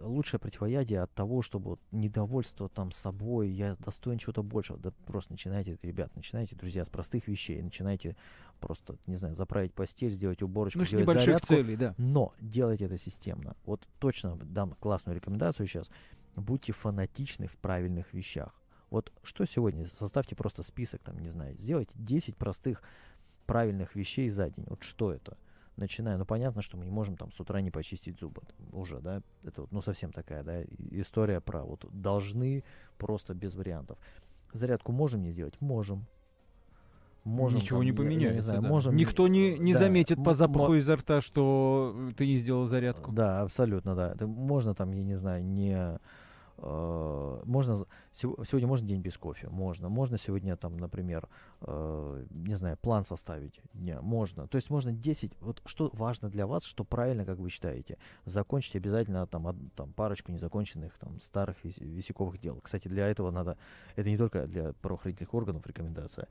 лучшее 0.00 0.40
противоядие 0.40 1.02
от 1.02 1.12
того, 1.12 1.42
чтобы 1.42 1.78
недовольство 1.90 2.68
там 2.68 2.92
собой, 2.92 3.50
я 3.50 3.76
достоин 3.76 4.18
чего-то 4.18 4.42
большего, 4.42 4.78
да 4.78 4.92
просто 5.06 5.32
начинайте, 5.32 5.78
ребят, 5.82 6.14
начинайте, 6.16 6.56
друзья, 6.56 6.84
с 6.84 6.88
простых 6.88 7.28
вещей, 7.28 7.62
начинайте 7.62 8.16
просто, 8.60 8.96
не 9.06 9.16
знаю, 9.16 9.34
заправить 9.34 9.74
постель, 9.74 10.10
сделать 10.10 10.42
уборочку, 10.42 10.80
Ну, 10.80 10.84
сделать 10.86 11.04
небольших 11.04 11.24
зарядку, 11.26 11.46
целей, 11.46 11.76
да. 11.76 11.94
но 11.98 12.32
делайте 12.40 12.86
это 12.86 12.98
системно. 12.98 13.56
Вот 13.64 13.86
точно 13.98 14.36
дам 14.36 14.72
классную 14.80 15.16
рекомендацию 15.16 15.66
сейчас. 15.66 15.90
Будьте 16.34 16.72
фанатичны 16.72 17.46
в 17.48 17.56
правильных 17.56 18.12
вещах. 18.12 18.54
Вот 18.90 19.12
что 19.22 19.44
сегодня? 19.46 19.86
Составьте 19.98 20.36
просто 20.36 20.62
список, 20.62 21.02
там, 21.02 21.18
не 21.18 21.28
знаю, 21.28 21.56
сделайте 21.56 21.92
10 21.96 22.36
простых 22.36 22.82
правильных 23.46 23.94
вещей 23.94 24.28
за 24.28 24.50
день. 24.50 24.64
Вот 24.68 24.82
что 24.82 25.12
это? 25.12 25.36
Начиная, 25.76 26.16
ну 26.16 26.24
понятно, 26.24 26.62
что 26.62 26.78
мы 26.78 26.84
не 26.86 26.90
можем 26.90 27.16
там 27.16 27.30
с 27.32 27.38
утра 27.38 27.60
не 27.60 27.70
почистить 27.70 28.18
зубы 28.18 28.40
там, 28.46 28.80
уже, 28.80 28.98
да, 29.00 29.20
это 29.44 29.60
вот, 29.62 29.72
ну 29.72 29.82
совсем 29.82 30.10
такая, 30.10 30.42
да, 30.42 30.62
история 30.90 31.40
про 31.42 31.62
вот 31.64 31.84
должны 31.92 32.64
просто 32.96 33.34
без 33.34 33.54
вариантов. 33.54 33.98
Зарядку 34.54 34.92
можем 34.92 35.22
не 35.22 35.32
сделать? 35.32 35.60
Можем. 35.60 36.06
Можем, 37.24 37.60
Ничего 37.60 37.80
там, 37.80 37.84
не 37.84 37.88
я- 37.88 37.92
я 37.92 37.98
поменяется. 37.98 38.34
не 38.36 38.40
знаю, 38.40 38.62
да. 38.62 38.68
можем 38.68 38.96
Никто 38.96 39.26
не, 39.28 39.58
не 39.58 39.72
да, 39.72 39.80
заметит 39.80 40.22
по 40.24 40.32
запаху 40.32 40.68
мо- 40.68 40.76
изо 40.78 40.94
рта, 40.96 41.20
что 41.20 41.94
ты 42.16 42.24
не 42.26 42.36
сделал 42.38 42.66
зарядку. 42.66 43.10
Да, 43.12 43.42
абсолютно, 43.42 43.94
да. 43.96 44.14
Можно 44.26 44.74
там, 44.74 44.92
я 44.92 45.02
не 45.02 45.16
знаю, 45.16 45.44
не... 45.44 45.98
э, 46.58 47.42
можно... 47.44 47.86
Сегодня 48.12 48.66
можно 48.66 48.86
день 48.86 49.00
без 49.00 49.16
кофе? 49.16 49.48
Можно. 49.48 49.88
Можно 49.88 50.18
сегодня 50.18 50.56
там, 50.56 50.76
например, 50.76 51.28
э, 51.60 52.24
не 52.30 52.56
знаю, 52.56 52.76
план 52.76 53.04
составить 53.04 53.60
дня? 53.72 54.00
Можно. 54.00 54.48
То 54.48 54.56
есть 54.56 54.70
можно 54.70 54.92
10... 54.92 55.40
Вот 55.40 55.62
что 55.66 55.90
важно 55.92 56.28
для 56.28 56.46
вас, 56.46 56.64
что 56.64 56.84
правильно, 56.84 57.24
как 57.24 57.38
вы 57.38 57.50
считаете. 57.50 57.98
Закончите 58.24 58.78
обязательно 58.78 59.26
там, 59.26 59.70
там 59.74 59.92
парочку 59.92 60.32
незаконченных 60.32 60.96
там 60.98 61.20
старых 61.20 61.56
вис- 61.64 61.82
висяковых 61.82 62.38
дел. 62.40 62.60
Кстати, 62.62 62.88
для 62.88 63.08
этого 63.08 63.30
надо... 63.30 63.56
Это 63.96 64.08
не 64.08 64.16
только 64.16 64.46
для 64.46 64.72
правоохранительных 64.74 65.34
органов 65.34 65.66
рекомендация. 65.66 66.28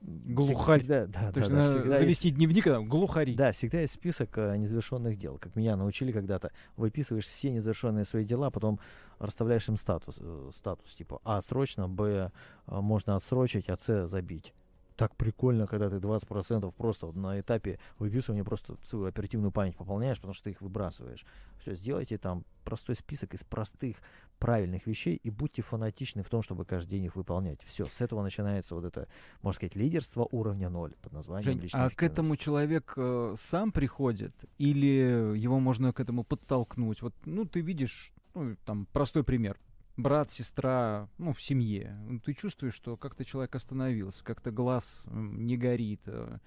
Глухарь. 0.00 0.78
Всегда, 0.80 1.06
да, 1.06 1.32
То 1.32 1.40
есть 1.40 1.50
да, 1.50 1.56
да, 1.56 1.62
надо 1.64 1.70
всегда 1.70 1.88
есть- 1.88 2.00
завести 2.00 2.30
дневник, 2.30 2.66
а 2.68 2.74
там, 2.74 2.88
глухари. 2.88 3.34
да, 3.34 3.50
всегда 3.52 3.80
есть 3.80 3.94
список 3.94 4.38
э, 4.38 4.56
незавершенных 4.56 5.16
дел. 5.18 5.38
Как 5.38 5.56
меня 5.56 5.76
научили 5.76 6.12
когда-то. 6.12 6.52
Выписываешь 6.76 7.26
все 7.26 7.50
незавершенные 7.50 8.04
свои 8.04 8.24
дела, 8.24 8.50
потом 8.50 8.78
расставляешь 9.18 9.68
им 9.68 9.76
статус. 9.76 10.18
э, 10.20 10.50
статус 10.54 10.94
типа 10.94 11.20
А 11.24 11.40
срочно, 11.40 11.88
Б 11.88 12.30
э, 12.68 12.80
можно 12.80 13.16
отсрочить, 13.16 13.68
а 13.68 13.76
С 13.76 14.06
забить. 14.06 14.54
Так 14.98 15.14
прикольно, 15.14 15.68
когда 15.68 15.88
ты 15.88 15.98
20% 15.98 16.72
просто 16.72 17.06
вот 17.06 17.14
на 17.14 17.38
этапе 17.38 17.78
выписывания 18.00 18.42
просто 18.42 18.76
свою 18.84 19.04
оперативную 19.04 19.52
память 19.52 19.76
пополняешь, 19.76 20.16
потому 20.16 20.34
что 20.34 20.44
ты 20.44 20.50
их 20.50 20.60
выбрасываешь. 20.60 21.24
Все, 21.60 21.76
сделайте 21.76 22.18
там 22.18 22.44
простой 22.64 22.96
список 22.96 23.32
из 23.32 23.44
простых, 23.44 23.98
правильных 24.40 24.88
вещей 24.88 25.14
и 25.22 25.30
будьте 25.30 25.62
фанатичны 25.62 26.24
в 26.24 26.28
том, 26.28 26.42
чтобы 26.42 26.64
каждый 26.64 26.90
день 26.90 27.04
их 27.04 27.14
выполнять. 27.14 27.60
Все, 27.62 27.86
с 27.86 28.00
этого 28.00 28.24
начинается 28.24 28.74
вот 28.74 28.84
это, 28.84 29.06
можно 29.40 29.58
сказать, 29.58 29.76
лидерство 29.76 30.26
уровня 30.32 30.68
ноль 30.68 30.94
под 31.00 31.12
названием 31.12 31.44
Жень, 31.44 31.60
личная 31.60 31.86
а 31.86 31.90
к 31.90 32.02
этому 32.02 32.34
человек 32.34 32.94
э, 32.96 33.36
сам 33.38 33.70
приходит 33.70 34.34
или 34.58 35.38
его 35.38 35.60
можно 35.60 35.92
к 35.92 36.00
этому 36.00 36.24
подтолкнуть? 36.24 37.02
Вот, 37.02 37.14
ну, 37.24 37.44
ты 37.44 37.60
видишь, 37.60 38.12
ну, 38.34 38.56
там, 38.64 38.88
простой 38.92 39.22
пример. 39.22 39.56
Брат, 39.98 40.30
сестра, 40.30 41.08
ну, 41.18 41.32
в 41.32 41.42
семье. 41.42 41.98
Ты 42.24 42.32
чувствуешь, 42.32 42.74
что 42.74 42.96
как-то 42.96 43.24
человек 43.24 43.54
остановился, 43.56 44.22
как-то 44.22 44.52
глаз 44.52 45.02
не 45.10 45.56
горит. 45.56 46.00
э, 46.06 46.38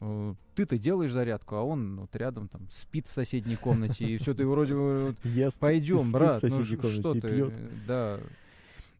э, 0.00 0.34
Ты-то 0.54 0.76
делаешь 0.76 1.10
зарядку, 1.10 1.56
а 1.56 1.62
он 1.62 2.00
вот 2.00 2.14
рядом 2.14 2.48
там 2.48 2.68
спит 2.70 3.06
в 3.08 3.12
соседней 3.12 3.56
комнате, 3.56 4.04
и 4.06 4.18
все, 4.18 4.34
ты 4.34 4.46
вроде 4.46 4.74
бы 4.74 5.16
Пойдем, 5.58 6.12
брат, 6.12 6.42
ну 6.42 6.62
что 7.00 7.14
ты, 7.14 7.50
да. 7.86 8.20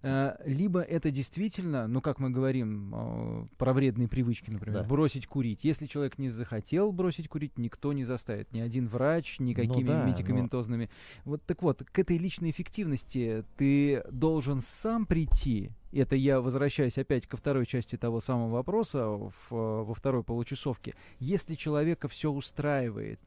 Э, 0.02 0.36
Либо 0.44 0.80
это 0.80 1.10
действительно, 1.10 1.86
ну 1.86 2.00
как 2.00 2.18
мы 2.18 2.30
говорим 2.30 2.92
э, 2.94 3.46
про 3.56 3.72
вредные 3.72 4.08
привычки, 4.08 4.50
например, 4.50 4.82
Да. 4.82 4.88
бросить 4.88 5.26
курить. 5.26 5.64
Если 5.64 5.86
человек 5.86 6.18
не 6.18 6.28
захотел 6.28 6.90
бросить 6.92 7.28
курить, 7.28 7.56
никто 7.56 7.92
не 7.92 8.04
заставит. 8.04 8.52
Ни 8.52 8.60
один 8.60 8.88
врач, 8.88 9.38
никакими 9.38 9.84
да, 9.86 10.00
но- 10.02 10.10
медикаментозными. 10.10 10.90
Вот 11.24 11.42
так 11.44 11.62
вот, 11.62 11.84
к 11.84 11.98
этой 11.98 12.18
личной 12.18 12.50
эффективности 12.50 13.44
ты 13.56 14.02
должен 14.10 14.60
сам 14.60 15.06
прийти. 15.06 15.70
Это 15.92 16.16
я 16.16 16.40
возвращаюсь 16.40 16.98
опять 16.98 17.26
ко 17.26 17.36
второй 17.36 17.66
части 17.66 17.96
того 17.96 18.20
самого 18.20 18.50
вопроса 18.50 19.06
в, 19.06 19.32
э, 19.50 19.54
во 19.84 19.94
второй 19.94 20.24
получасовке. 20.24 20.94
Если 21.20 21.54
человека 21.54 22.08
все 22.08 22.30
устраивает, 22.32 23.20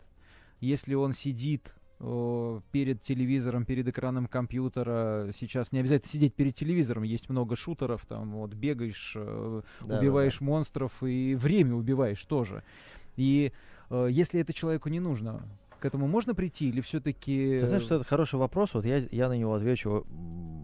если 0.60 0.94
он 0.96 1.13
сидит 1.13 1.74
перед 2.00 3.02
телевизором, 3.02 3.66
перед 3.66 3.88
экраном 3.88 4.28
компьютера. 4.28 5.30
Сейчас 5.40 5.72
не 5.72 5.80
обязательно 5.80 6.12
сидеть 6.12 6.34
перед 6.34 6.56
телевизором, 6.56 7.04
есть 7.04 7.30
много 7.30 7.56
шутеров, 7.56 8.06
там 8.06 8.32
вот 8.32 8.54
бегаешь, 8.54 9.14
э, 9.16 9.62
Да-да-да. 9.80 10.00
убиваешь 10.00 10.42
монстров 10.42 10.92
и 11.02 11.36
время 11.36 11.75
убиваешь 11.75 12.24
тоже. 12.25 12.64
И 13.16 13.54
э, 13.90 14.08
если 14.12 14.42
это 14.42 14.52
человеку 14.52 14.90
не 14.90 15.00
нужно, 15.00 15.44
к 15.80 15.86
этому 15.86 16.08
можно 16.08 16.36
прийти 16.36 16.70
или 16.70 16.82
все-таки... 16.82 17.60
Ты 17.60 17.68
знаешь, 17.68 17.84
что 17.84 17.96
это 17.96 18.04
хороший 18.04 18.40
вопрос, 18.40 18.74
вот 18.74 18.86
я, 18.86 18.98
я 19.12 19.30
на 19.30 19.38
него 19.38 19.54
отвечу 19.54 20.06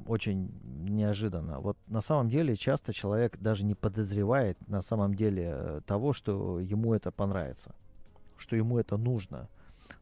очень 0.07 0.51
неожиданно. 0.83 1.59
Вот 1.59 1.77
на 1.87 2.01
самом 2.01 2.27
деле 2.27 2.55
часто 2.55 2.91
человек 2.93 3.37
даже 3.39 3.63
не 3.65 3.75
подозревает 3.75 4.57
на 4.67 4.81
самом 4.81 5.13
деле 5.13 5.51
э, 5.53 5.81
того, 5.85 6.11
что 6.11 6.59
ему 6.59 6.93
это 6.93 7.11
понравится, 7.11 7.73
что 8.35 8.55
ему 8.55 8.79
это 8.79 8.97
нужно. 8.97 9.47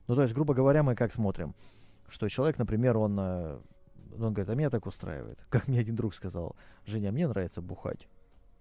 Ну, 0.10 0.16
то 0.16 0.24
есть, 0.24 0.34
грубо 0.34 0.56
говоря, 0.56 0.82
мы 0.82 0.96
как 0.96 1.13
смотрим, 1.13 1.54
что 2.08 2.28
человек, 2.30 2.58
например, 2.58 2.98
он, 2.98 3.16
э, 3.20 3.60
он 4.13 4.34
говорит, 4.34 4.50
а 4.50 4.56
меня 4.56 4.72
так 4.72 4.88
устраивает. 4.88 5.38
Как 5.50 5.68
мне 5.68 5.80
один 5.80 5.96
друг 5.96 6.16
сказал, 6.16 6.56
Женя, 6.88 7.10
а 7.10 7.12
мне 7.12 7.28
нравится 7.28 7.62
бухать, 7.62 8.08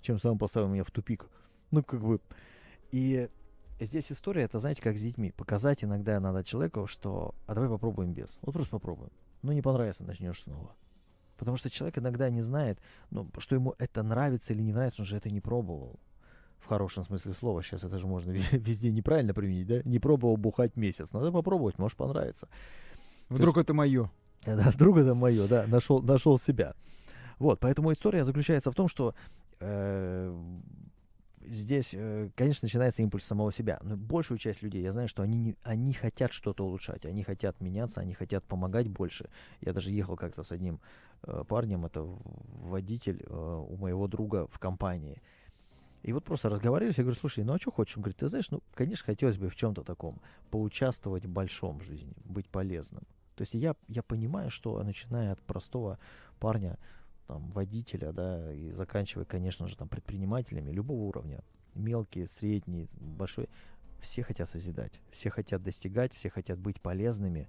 чем 0.03 0.21
самым 0.21 0.37
поставил 0.37 0.69
меня 0.69 0.85
в 0.85 0.91
тупик. 0.91 1.27
Ну, 1.71 1.83
как 1.83 2.03
бы... 2.03 2.21
И 2.93 3.31
здесь 3.81 4.13
история, 4.13 4.43
это, 4.43 4.59
знаете, 4.59 4.83
как 4.83 4.99
с 4.99 5.01
детьми. 5.01 5.33
Показать 5.33 5.83
иногда 5.83 6.21
надо 6.21 6.45
человеку, 6.45 6.87
что 6.87 7.35
а 7.47 7.55
давай 7.55 7.71
попробуем 7.71 8.13
без. 8.13 8.39
Вот 8.43 8.53
просто 8.53 8.73
попробуем. 8.73 9.11
Ну, 9.41 9.53
не 9.53 9.63
понравится, 9.63 10.05
начнешь 10.05 10.43
снова. 10.43 10.75
Потому 11.39 11.57
что 11.57 11.71
человек 11.71 11.97
иногда 11.97 12.29
не 12.29 12.43
знает, 12.43 12.79
ну, 13.09 13.27
что 13.39 13.55
ему 13.55 13.75
это 13.79 14.03
нравится 14.03 14.53
или 14.53 14.61
не 14.61 14.73
нравится, 14.75 15.01
он 15.01 15.07
же 15.07 15.17
это 15.17 15.31
не 15.31 15.41
пробовал. 15.41 15.99
В 16.59 16.67
хорошем 16.67 17.05
смысле 17.05 17.33
слова. 17.33 17.63
Сейчас 17.63 17.85
это 17.85 17.99
же 17.99 18.07
можно 18.07 18.31
ве- 18.33 18.59
везде 18.59 18.91
неправильно 18.91 19.35
применить, 19.35 19.67
да? 19.67 19.83
Не 19.85 19.99
пробовал 19.99 20.37
бухать 20.37 20.77
месяц. 20.77 21.13
Надо 21.13 21.33
попробовать, 21.33 21.79
может 21.79 21.97
понравится. 21.97 22.49
Вдруг 23.29 23.57
это 23.59 23.75
мое. 23.75 24.11
Да, 24.47 24.71
вдруг 24.71 24.99
это 24.99 25.17
мое, 25.17 25.49
да, 25.49 25.67
нашел, 25.67 26.01
нашел 26.01 26.39
себя. 26.39 26.75
Вот, 27.41 27.59
поэтому 27.59 27.93
история 27.93 28.23
заключается 28.23 28.71
в 28.71 28.75
том, 28.75 28.87
что 28.87 29.15
э, 29.59 30.33
здесь, 31.45 31.91
э, 31.93 32.31
конечно, 32.37 32.67
начинается 32.67 33.03
импульс 33.03 33.25
самого 33.25 33.53
себя. 33.53 33.79
Но 33.83 33.97
большую 33.97 34.39
часть 34.39 34.63
людей, 34.63 34.83
я 34.83 34.93
знаю, 34.93 35.09
что 35.09 35.23
они, 35.23 35.39
не, 35.39 35.57
они 35.63 35.93
хотят 35.93 36.33
что-то 36.33 36.65
улучшать, 36.65 37.05
они 37.05 37.23
хотят 37.25 37.61
меняться, 37.61 38.01
они 38.01 38.15
хотят 38.15 38.45
помогать 38.45 38.89
больше. 38.89 39.29
Я 39.61 39.73
даже 39.73 39.91
ехал 39.91 40.17
как-то 40.17 40.43
с 40.43 40.53
одним 40.53 40.81
э, 41.25 41.45
парнем, 41.49 41.85
это 41.85 42.03
водитель 42.03 43.23
э, 43.27 43.65
у 43.69 43.77
моего 43.77 44.07
друга 44.07 44.47
в 44.47 44.59
компании. 44.59 45.21
И 46.09 46.13
вот 46.13 46.25
просто 46.25 46.49
разговаривали, 46.49 46.95
я 46.97 47.05
говорю, 47.05 47.21
слушай, 47.21 47.45
ну 47.45 47.53
а 47.53 47.59
что 47.59 47.71
хочешь? 47.71 47.99
Он 47.99 48.03
говорит, 48.03 48.17
ты 48.17 48.29
знаешь, 48.29 48.51
ну, 48.51 48.63
конечно, 48.73 49.05
хотелось 49.05 49.37
бы 49.37 49.51
в 49.51 49.57
чем-то 49.57 49.83
таком 49.83 50.23
поучаствовать 50.51 51.27
в 51.27 51.29
большом 51.29 51.83
жизни, 51.83 52.15
быть 52.25 52.49
полезным. 52.49 53.03
То 53.35 53.43
есть 53.43 53.53
я, 53.53 53.77
я 53.89 54.03
понимаю, 54.03 54.49
что 54.49 54.83
начиная 54.83 55.33
от 55.33 55.43
простого 55.43 55.99
парня, 56.41 56.79
там, 57.27 57.51
водителя, 57.51 58.13
да, 58.13 58.55
и 58.55 58.71
заканчивая, 58.71 59.27
конечно 59.27 59.69
же, 59.69 59.77
там, 59.77 59.87
предпринимателями 59.87 60.71
любого 60.71 61.03
уровня, 61.03 61.41
мелкие, 61.75 62.27
средние, 62.27 62.89
большой, 62.95 63.51
все 64.01 64.23
хотят 64.23 64.49
созидать, 64.49 65.03
все 65.11 65.29
хотят 65.29 65.63
достигать, 65.63 66.15
все 66.15 66.31
хотят 66.31 66.59
быть 66.59 66.81
полезными. 66.81 67.49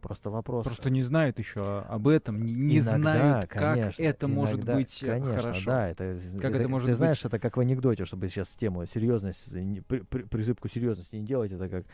Просто 0.00 0.30
вопрос... 0.30 0.64
Просто 0.64 0.90
не 0.90 1.02
знают 1.02 1.38
еще 1.38 1.80
об 1.80 2.06
этом, 2.06 2.40
не, 2.40 2.52
не 2.52 2.78
Иногда, 2.78 3.00
знают, 3.00 3.50
конечно, 3.50 3.92
как 3.92 4.00
это 4.00 4.28
может 4.28 4.56
иногда, 4.56 4.74
быть 4.74 5.02
э, 5.02 5.06
конечно, 5.06 5.42
хорошо. 5.42 5.70
да, 5.70 5.88
это, 5.88 6.18
Как 6.40 6.54
это 6.54 6.68
может 6.68 6.86
ты 6.86 6.92
быть? 6.92 6.98
знаешь, 6.98 7.24
это 7.24 7.38
как 7.40 7.56
в 7.56 7.60
анекдоте, 7.60 8.04
чтобы 8.04 8.28
сейчас 8.28 8.48
тему 8.50 8.86
серьезность, 8.86 9.52
не- 9.52 9.80
при- 9.80 10.00
при- 10.00 10.22
присыпку 10.22 10.68
серьезности 10.68 11.16
не 11.16 11.26
делать, 11.26 11.50
это 11.50 11.68
как 11.68 11.84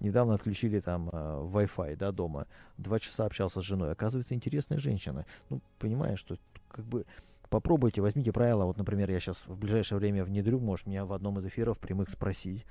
недавно 0.00 0.34
отключили 0.34 0.80
там 0.80 1.10
а, 1.12 1.44
Wi-Fi, 1.44 1.96
да, 1.96 2.12
дома, 2.12 2.46
два 2.78 2.98
часа 2.98 3.26
общался 3.26 3.60
с 3.60 3.64
женой, 3.64 3.92
оказывается, 3.92 4.34
интересная 4.34 4.78
женщина, 4.78 5.26
ну, 5.50 5.60
понимаешь, 5.78 6.18
что 6.18 6.36
как 6.68 6.86
бы 6.86 7.04
попробуйте, 7.50 8.00
возьмите 8.00 8.32
правила. 8.32 8.64
Вот, 8.64 8.78
например, 8.78 9.10
я 9.10 9.20
сейчас 9.20 9.46
в 9.46 9.58
ближайшее 9.58 9.98
время 9.98 10.24
внедрю, 10.24 10.60
может, 10.60 10.86
меня 10.86 11.04
в 11.04 11.12
одном 11.12 11.38
из 11.38 11.44
эфиров 11.46 11.78
прямых 11.78 12.08
спросить. 12.08 12.64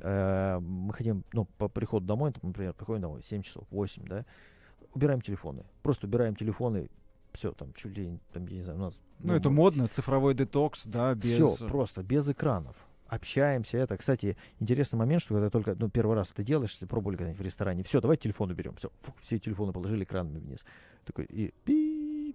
Э, 0.00 0.58
мы 0.60 0.92
хотим, 0.92 1.24
ну, 1.32 1.46
по 1.58 1.68
приходу 1.68 2.06
домой, 2.06 2.32
например, 2.42 2.72
приходим 2.72 3.02
домой 3.02 3.22
7 3.22 3.42
часов, 3.42 3.64
8, 3.70 4.04
да, 4.06 4.24
убираем 4.94 5.20
телефоны. 5.20 5.64
Просто 5.82 6.06
убираем 6.06 6.36
телефоны, 6.36 6.88
все, 7.32 7.52
там, 7.52 7.72
чуть 7.74 7.96
ли, 7.96 8.18
там, 8.32 8.46
я 8.46 8.56
не 8.56 8.62
знаю, 8.62 8.78
у 8.78 8.82
нас... 8.82 9.00
Ну, 9.20 9.34
это 9.34 9.50
модно, 9.50 9.88
цифровой 9.88 10.34
детокс, 10.34 10.86
да, 10.86 11.14
без... 11.14 11.34
Все, 11.34 11.68
просто, 11.68 12.02
без 12.02 12.28
экранов 12.28 12.76
общаемся. 13.08 13.78
Это, 13.78 13.96
кстати, 13.96 14.36
интересный 14.60 14.98
момент, 14.98 15.22
что 15.22 15.34
когда 15.34 15.50
только 15.50 15.74
ну, 15.78 15.88
первый 15.88 16.14
раз 16.14 16.30
это 16.32 16.44
делаешь, 16.44 16.72
если 16.72 16.86
пробовали 16.86 17.16
когда-нибудь 17.16 17.40
в 17.40 17.44
ресторане, 17.44 17.82
все, 17.82 18.00
давай 18.00 18.16
телефон 18.16 18.50
уберем. 18.50 18.76
Все, 18.76 18.90
фу, 19.00 19.14
все 19.22 19.38
телефоны 19.38 19.72
положили 19.72 20.04
экранами 20.04 20.38
вниз. 20.38 20.64
Такой, 21.04 21.24
и 21.24 21.52
пи, 21.64 21.87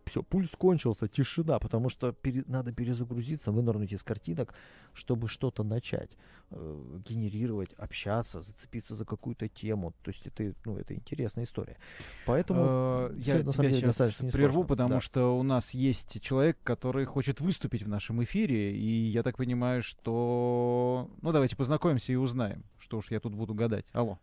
все, 0.06 0.24
пульс 0.24 0.52
кончился, 0.52 1.08
тишина, 1.08 1.60
потому 1.60 1.90
что 1.90 2.12
пере, 2.12 2.44
надо 2.48 2.72
перезагрузиться, 2.72 3.52
вынырнуть 3.52 3.92
из 3.92 4.04
картинок, 4.04 4.54
чтобы 4.94 5.28
что-то 5.28 5.64
начать, 5.64 6.12
э, 6.52 7.00
генерировать, 7.08 7.74
общаться, 7.74 8.42
зацепиться 8.42 8.96
за 8.96 9.06
какую-то 9.06 9.48
тему. 9.48 9.94
То 10.04 10.12
есть 10.12 10.26
это, 10.28 10.54
ну, 10.66 10.78
это 10.78 10.94
интересная 10.94 11.46
история. 11.46 11.78
Поэтому 12.26 13.10
э, 13.12 13.16
я 13.18 13.42
тебя 13.44 13.72
сейчас 13.72 14.22
прерву, 14.32 14.64
потому 14.64 14.96
да. 14.96 15.00
что 15.02 15.38
у 15.38 15.44
нас 15.44 15.72
есть 15.72 16.22
человек, 16.22 16.58
который 16.64 17.06
хочет 17.06 17.42
выступить 17.42 17.84
в 17.84 17.88
нашем 17.90 18.24
эфире, 18.24 18.76
и 18.76 19.08
я 19.08 19.24
так 19.24 19.38
понимаю, 19.38 19.82
что... 19.82 21.10
Ну, 21.22 21.32
давайте 21.32 21.56
познакомимся 21.56 22.12
и 22.12 22.16
узнаем, 22.16 22.64
что 22.80 22.98
уж 22.98 23.12
я 23.12 23.20
тут 23.20 23.34
буду 23.34 23.54
гадать. 23.54 23.86
Алло. 23.94 24.20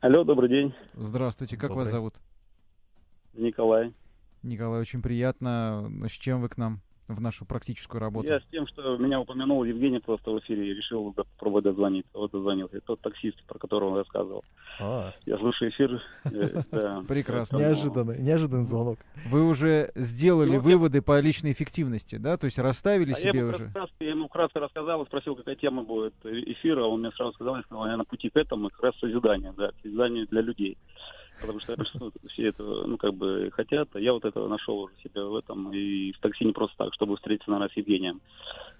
Алло, 0.00 0.24
добрый 0.24 0.48
день. 0.48 0.74
Здравствуйте, 0.94 1.56
как 1.56 1.68
Добрый. 1.68 1.84
вас 1.84 1.92
зовут? 1.92 2.14
Николай. 3.34 3.92
Николай, 4.42 4.80
очень 4.80 5.02
приятно. 5.02 5.90
С 6.06 6.12
чем 6.12 6.40
вы 6.40 6.48
к 6.48 6.56
нам 6.56 6.80
в 7.08 7.20
нашу 7.20 7.44
практическую 7.44 8.00
работу? 8.00 8.26
Я 8.26 8.40
с 8.40 8.44
тем, 8.50 8.66
что 8.66 8.96
меня 8.96 9.20
упомянул 9.20 9.62
Евгений 9.64 10.00
просто 10.00 10.30
в 10.30 10.38
эфире, 10.40 10.70
и 10.70 10.74
решил 10.74 11.12
попробовать 11.12 11.64
дозвониться. 11.64 12.10
Вот 12.14 12.32
дозвонился. 12.32 12.80
Тот 12.80 13.00
таксист, 13.00 13.42
про 13.44 13.58
которого 13.58 13.90
он 13.90 13.98
рассказывал. 13.98 14.44
А. 14.80 15.12
Я 15.26 15.38
слушаю 15.38 15.70
эфир. 15.70 16.02
Э, 16.24 17.02
Прекрасно. 17.06 17.58
Неожиданный, 17.58 18.18
неожиданный 18.18 18.64
звонок. 18.64 18.98
Вы 19.26 19.46
уже 19.46 19.92
сделали 19.94 20.56
ну, 20.56 20.60
выводы 20.60 21.02
по 21.02 21.20
личной 21.20 21.52
эффективности, 21.52 22.16
да? 22.16 22.36
То 22.36 22.46
есть 22.46 22.58
расставили 22.58 23.12
а 23.12 23.14
себе 23.14 23.44
уже? 23.44 23.70
Я 24.00 24.10
ему 24.10 24.28
вкратце 24.28 24.58
рассказал, 24.58 25.04
спросил, 25.06 25.36
какая 25.36 25.56
тема 25.56 25.82
будет 25.82 26.14
эфира. 26.24 26.84
Он 26.84 27.00
мне 27.00 27.10
сразу 27.12 27.32
сказал, 27.34 27.56
я 27.56 27.96
на 27.96 28.04
пути 28.04 28.30
к 28.30 28.36
этому, 28.36 28.70
как 28.70 28.82
раз 28.82 28.98
созидание, 28.98 29.52
да, 29.56 29.70
созидание 29.82 30.26
для 30.26 30.40
людей 30.40 30.76
потому 31.42 31.60
что 31.60 31.76
все 32.30 32.48
это, 32.48 32.62
ну, 32.62 32.96
как 32.96 33.14
бы 33.14 33.50
хотят, 33.52 33.88
а 33.92 34.00
я 34.00 34.12
вот 34.12 34.24
этого 34.24 34.48
нашел 34.48 34.78
уже 34.78 34.94
себя 35.02 35.24
в 35.24 35.36
этом, 35.36 35.72
и 35.72 36.12
в 36.12 36.18
такси 36.20 36.44
не 36.44 36.52
просто 36.52 36.76
так, 36.78 36.94
чтобы 36.94 37.16
встретиться, 37.16 37.50
наверное, 37.50 37.72
с 37.72 37.76
Евгением, 37.76 38.20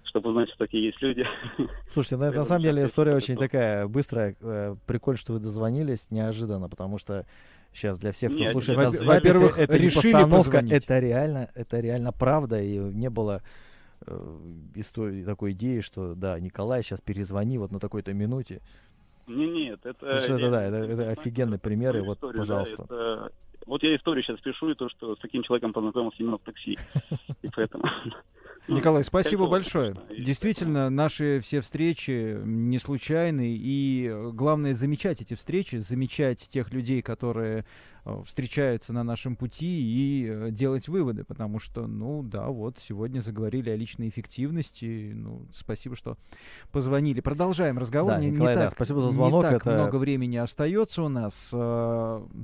чтобы 0.05 0.29
узнать, 0.29 0.49
что 0.49 0.57
такие 0.57 0.85
есть 0.85 1.01
люди. 1.01 1.25
Слушайте, 1.93 2.17
ну, 2.17 2.31
на 2.31 2.43
самом 2.43 2.63
деле 2.63 2.85
история 2.85 3.13
очень 3.15 3.35
такая 3.37 3.87
быстрая, 3.87 4.35
э, 4.39 4.75
прикольно, 4.87 5.19
что 5.19 5.33
вы 5.33 5.39
дозвонились, 5.39 6.09
неожиданно, 6.09 6.69
потому 6.69 6.97
что 6.97 7.25
сейчас 7.73 7.99
для 7.99 8.11
всех, 8.11 8.31
кто 8.33 8.43
слушает 8.51 8.77
во- 8.77 8.83
во-первых, 9.15 9.59
это 9.59 9.73
не 9.73 9.89
постановка, 9.95 10.57
это 10.75 10.99
реально, 10.99 11.49
это 11.53 11.79
реально 11.79 12.11
правда, 12.11 12.61
и 12.61 12.77
не 12.77 13.09
было 13.09 13.41
э, 14.05 14.37
истории, 14.75 15.23
такой 15.23 15.51
идеи, 15.51 15.81
что 15.81 16.15
да, 16.15 16.39
Николай, 16.39 16.83
сейчас 16.83 17.01
перезвони 17.01 17.57
вот 17.57 17.71
на 17.71 17.79
такой-то 17.79 18.13
минуте. 18.13 18.61
Не, 19.27 19.47
нет, 19.47 19.85
это... 19.85 20.19
Что 20.21 20.35
это, 20.35 20.49
да, 20.49 20.63
это, 20.63 20.77
это 20.77 21.09
офигенные 21.11 21.59
примеры, 21.59 22.03
вот, 22.03 22.17
историю, 22.17 22.39
пожалуйста. 22.39 22.85
Да, 22.89 22.95
это... 22.95 23.31
Вот 23.65 23.81
я 23.83 23.95
историю 23.95 24.23
сейчас 24.23 24.39
пишу, 24.41 24.71
и 24.71 24.75
то, 24.75 24.89
что 24.89 25.15
с 25.15 25.19
таким 25.19 25.43
человеком 25.43 25.71
познакомился 25.71 26.17
именно 26.19 26.37
в 26.37 26.41
такси. 26.41 26.77
И 27.41 27.49
поэтому... 27.55 27.83
Николай, 28.67 29.03
спасибо 29.03 29.47
большое. 29.47 29.95
Действительно, 30.17 30.89
наши 30.89 31.41
все 31.41 31.59
встречи 31.59 32.37
не 32.45 32.79
случайны, 32.79 33.55
и 33.57 34.07
э, 34.09 34.31
главное 34.33 34.73
замечать 34.73 35.21
эти 35.21 35.33
встречи, 35.33 35.77
замечать 35.77 36.39
тех 36.39 36.71
людей, 36.71 37.01
которые 37.01 37.65
э, 38.05 38.23
встречаются 38.25 38.93
на 38.93 39.03
нашем 39.03 39.35
пути 39.35 39.67
и 39.67 40.27
э, 40.29 40.51
делать 40.51 40.87
выводы, 40.87 41.25
потому 41.25 41.59
что, 41.59 41.87
ну 41.87 42.23
да, 42.23 42.47
вот 42.47 42.77
сегодня 42.79 43.19
заговорили 43.19 43.69
о 43.69 43.75
личной 43.75 44.07
эффективности, 44.07 45.11
ну 45.13 45.45
спасибо, 45.53 45.97
что 45.97 46.17
позвонили. 46.71 47.19
Продолжаем 47.19 47.77
разговор. 47.77 48.13
Да, 48.13 48.19
не, 48.19 48.31
Николай, 48.31 48.53
не 48.53 48.59
да, 48.59 48.65
так, 48.67 48.75
спасибо 48.75 49.01
за 49.01 49.09
звонок. 49.09 49.43
Не 49.43 49.49
так 49.49 49.61
это... 49.61 49.75
много 49.75 49.97
времени 49.97 50.37
остается 50.37 51.03
у 51.03 51.09
нас. 51.09 51.53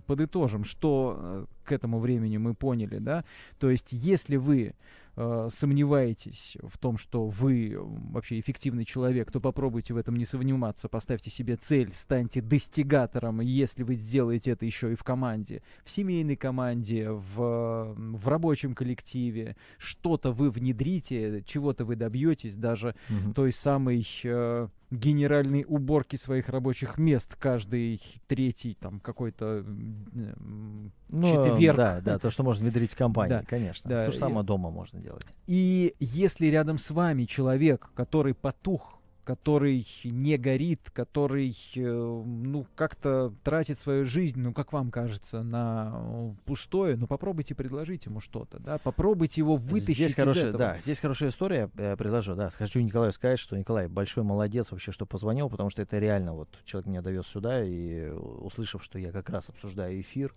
Подытожим, 0.06 0.66
что 0.66 1.48
к 1.64 1.72
этому 1.72 2.00
времени 2.00 2.36
мы 2.36 2.56
поняли, 2.56 2.98
да. 2.98 3.24
То 3.58 3.70
есть, 3.70 3.94
если 3.94 4.36
вы 4.36 4.74
э, 5.20 5.50
сомневаетесь 5.52 6.58
в 6.64 6.78
том, 6.78 6.98
что 6.98 7.28
вы 7.28 7.76
вообще 7.78 8.40
эффективный 8.40 8.86
человек, 8.86 9.32
то 9.32 9.40
попробуйте 9.42 9.94
в 9.94 9.98
этом 9.98 10.16
не 10.16 10.26
сомневаться, 10.26 10.88
поставьте 10.88 11.30
себе 11.30 11.58
цель, 11.58 11.92
станьте 11.94 12.42
достигатором, 12.42 13.42
если 13.42 13.84
вы 13.84 13.96
сделаете 13.96 14.52
это 14.52 14.66
еще 14.66 14.94
и 14.94 14.96
в 14.96 15.04
команде, 15.04 15.62
в 15.84 15.92
семейной 15.92 16.38
команде, 16.38 17.12
в, 17.12 17.96
в 17.98 18.28
рабочем 18.28 18.74
коллективе, 18.74 19.58
что-то 19.78 20.32
вы 20.32 20.50
внедрите, 20.50 21.44
чего-то 21.46 21.84
вы 21.84 21.96
добьетесь, 21.96 22.56
даже 22.56 22.96
угу. 23.10 23.34
той 23.34 23.52
самой 23.52 24.08
э, 24.24 24.68
генеральной 24.92 25.66
уборки 25.68 26.16
своих 26.16 26.50
рабочих 26.50 26.98
мест 26.98 27.36
каждый 27.36 28.02
третий 28.28 28.76
там 28.80 29.00
какой-то 29.00 29.64
ну, 29.64 30.92
четверг. 31.28 31.78
Да, 31.78 32.02
да, 32.02 32.20
то, 32.20 32.30
что 32.30 32.44
можно 32.44 32.64
внедрить 32.64 32.92
в 32.92 32.96
компании, 32.96 33.30
да, 33.36 33.44
конечно. 33.44 33.90
Да, 33.90 34.06
то 34.06 34.12
же 34.12 34.18
самое 34.18 34.44
и, 34.44 34.48
дома 34.48 34.72
можно 34.72 35.00
делать. 35.00 35.26
И 35.48 35.96
если 36.00 36.48
рядом 36.48 36.78
с 36.78 36.90
вами 36.90 37.26
человек, 37.26 37.90
который 37.94 38.34
потух 38.34 38.99
который 39.30 39.86
не 40.06 40.38
горит, 40.38 40.90
который, 40.92 41.56
э, 41.76 41.82
ну, 41.82 42.66
как-то 42.76 43.32
тратит 43.44 43.78
свою 43.78 44.08
жизнь, 44.08 44.40
ну, 44.40 44.54
как 44.54 44.74
вам 44.74 44.90
кажется, 44.90 45.44
на 45.44 45.92
э, 45.94 46.32
пустое, 46.46 46.96
ну, 46.96 47.06
попробуйте 47.06 47.54
предложить 47.54 48.08
ему 48.08 48.22
что-то, 48.22 48.58
да, 48.58 48.80
попробуйте 48.80 49.42
его 49.42 49.56
вытащить 49.56 49.98
здесь 49.98 50.12
из 50.14 50.16
хорошая, 50.16 50.46
этого. 50.46 50.58
Да, 50.58 50.80
здесь 50.80 51.00
хорошая 51.00 51.30
история, 51.30 51.70
я 51.78 51.96
предложу, 51.96 52.34
да, 52.34 52.50
хочу 52.50 52.80
Николаю 52.80 53.12
сказать, 53.12 53.38
что 53.38 53.56
Николай 53.56 53.88
большой 53.88 54.24
молодец 54.24 54.72
вообще, 54.72 54.92
что 54.92 55.06
позвонил, 55.06 55.48
потому 55.48 55.70
что 55.70 55.84
это 55.84 56.00
реально, 56.00 56.34
вот, 56.34 56.50
человек 56.66 56.88
меня 56.88 57.04
довез 57.04 57.28
сюда, 57.28 57.64
и 57.64 58.10
услышав, 58.10 58.84
что 58.84 58.98
я 58.98 59.12
как 59.12 59.30
раз 59.30 59.48
обсуждаю 59.50 60.02
эфир, 60.02 60.34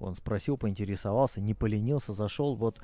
он 0.00 0.16
спросил, 0.16 0.56
поинтересовался, 0.56 1.40
не 1.40 1.54
поленился, 1.54 2.12
зашел, 2.12 2.56
вот, 2.56 2.80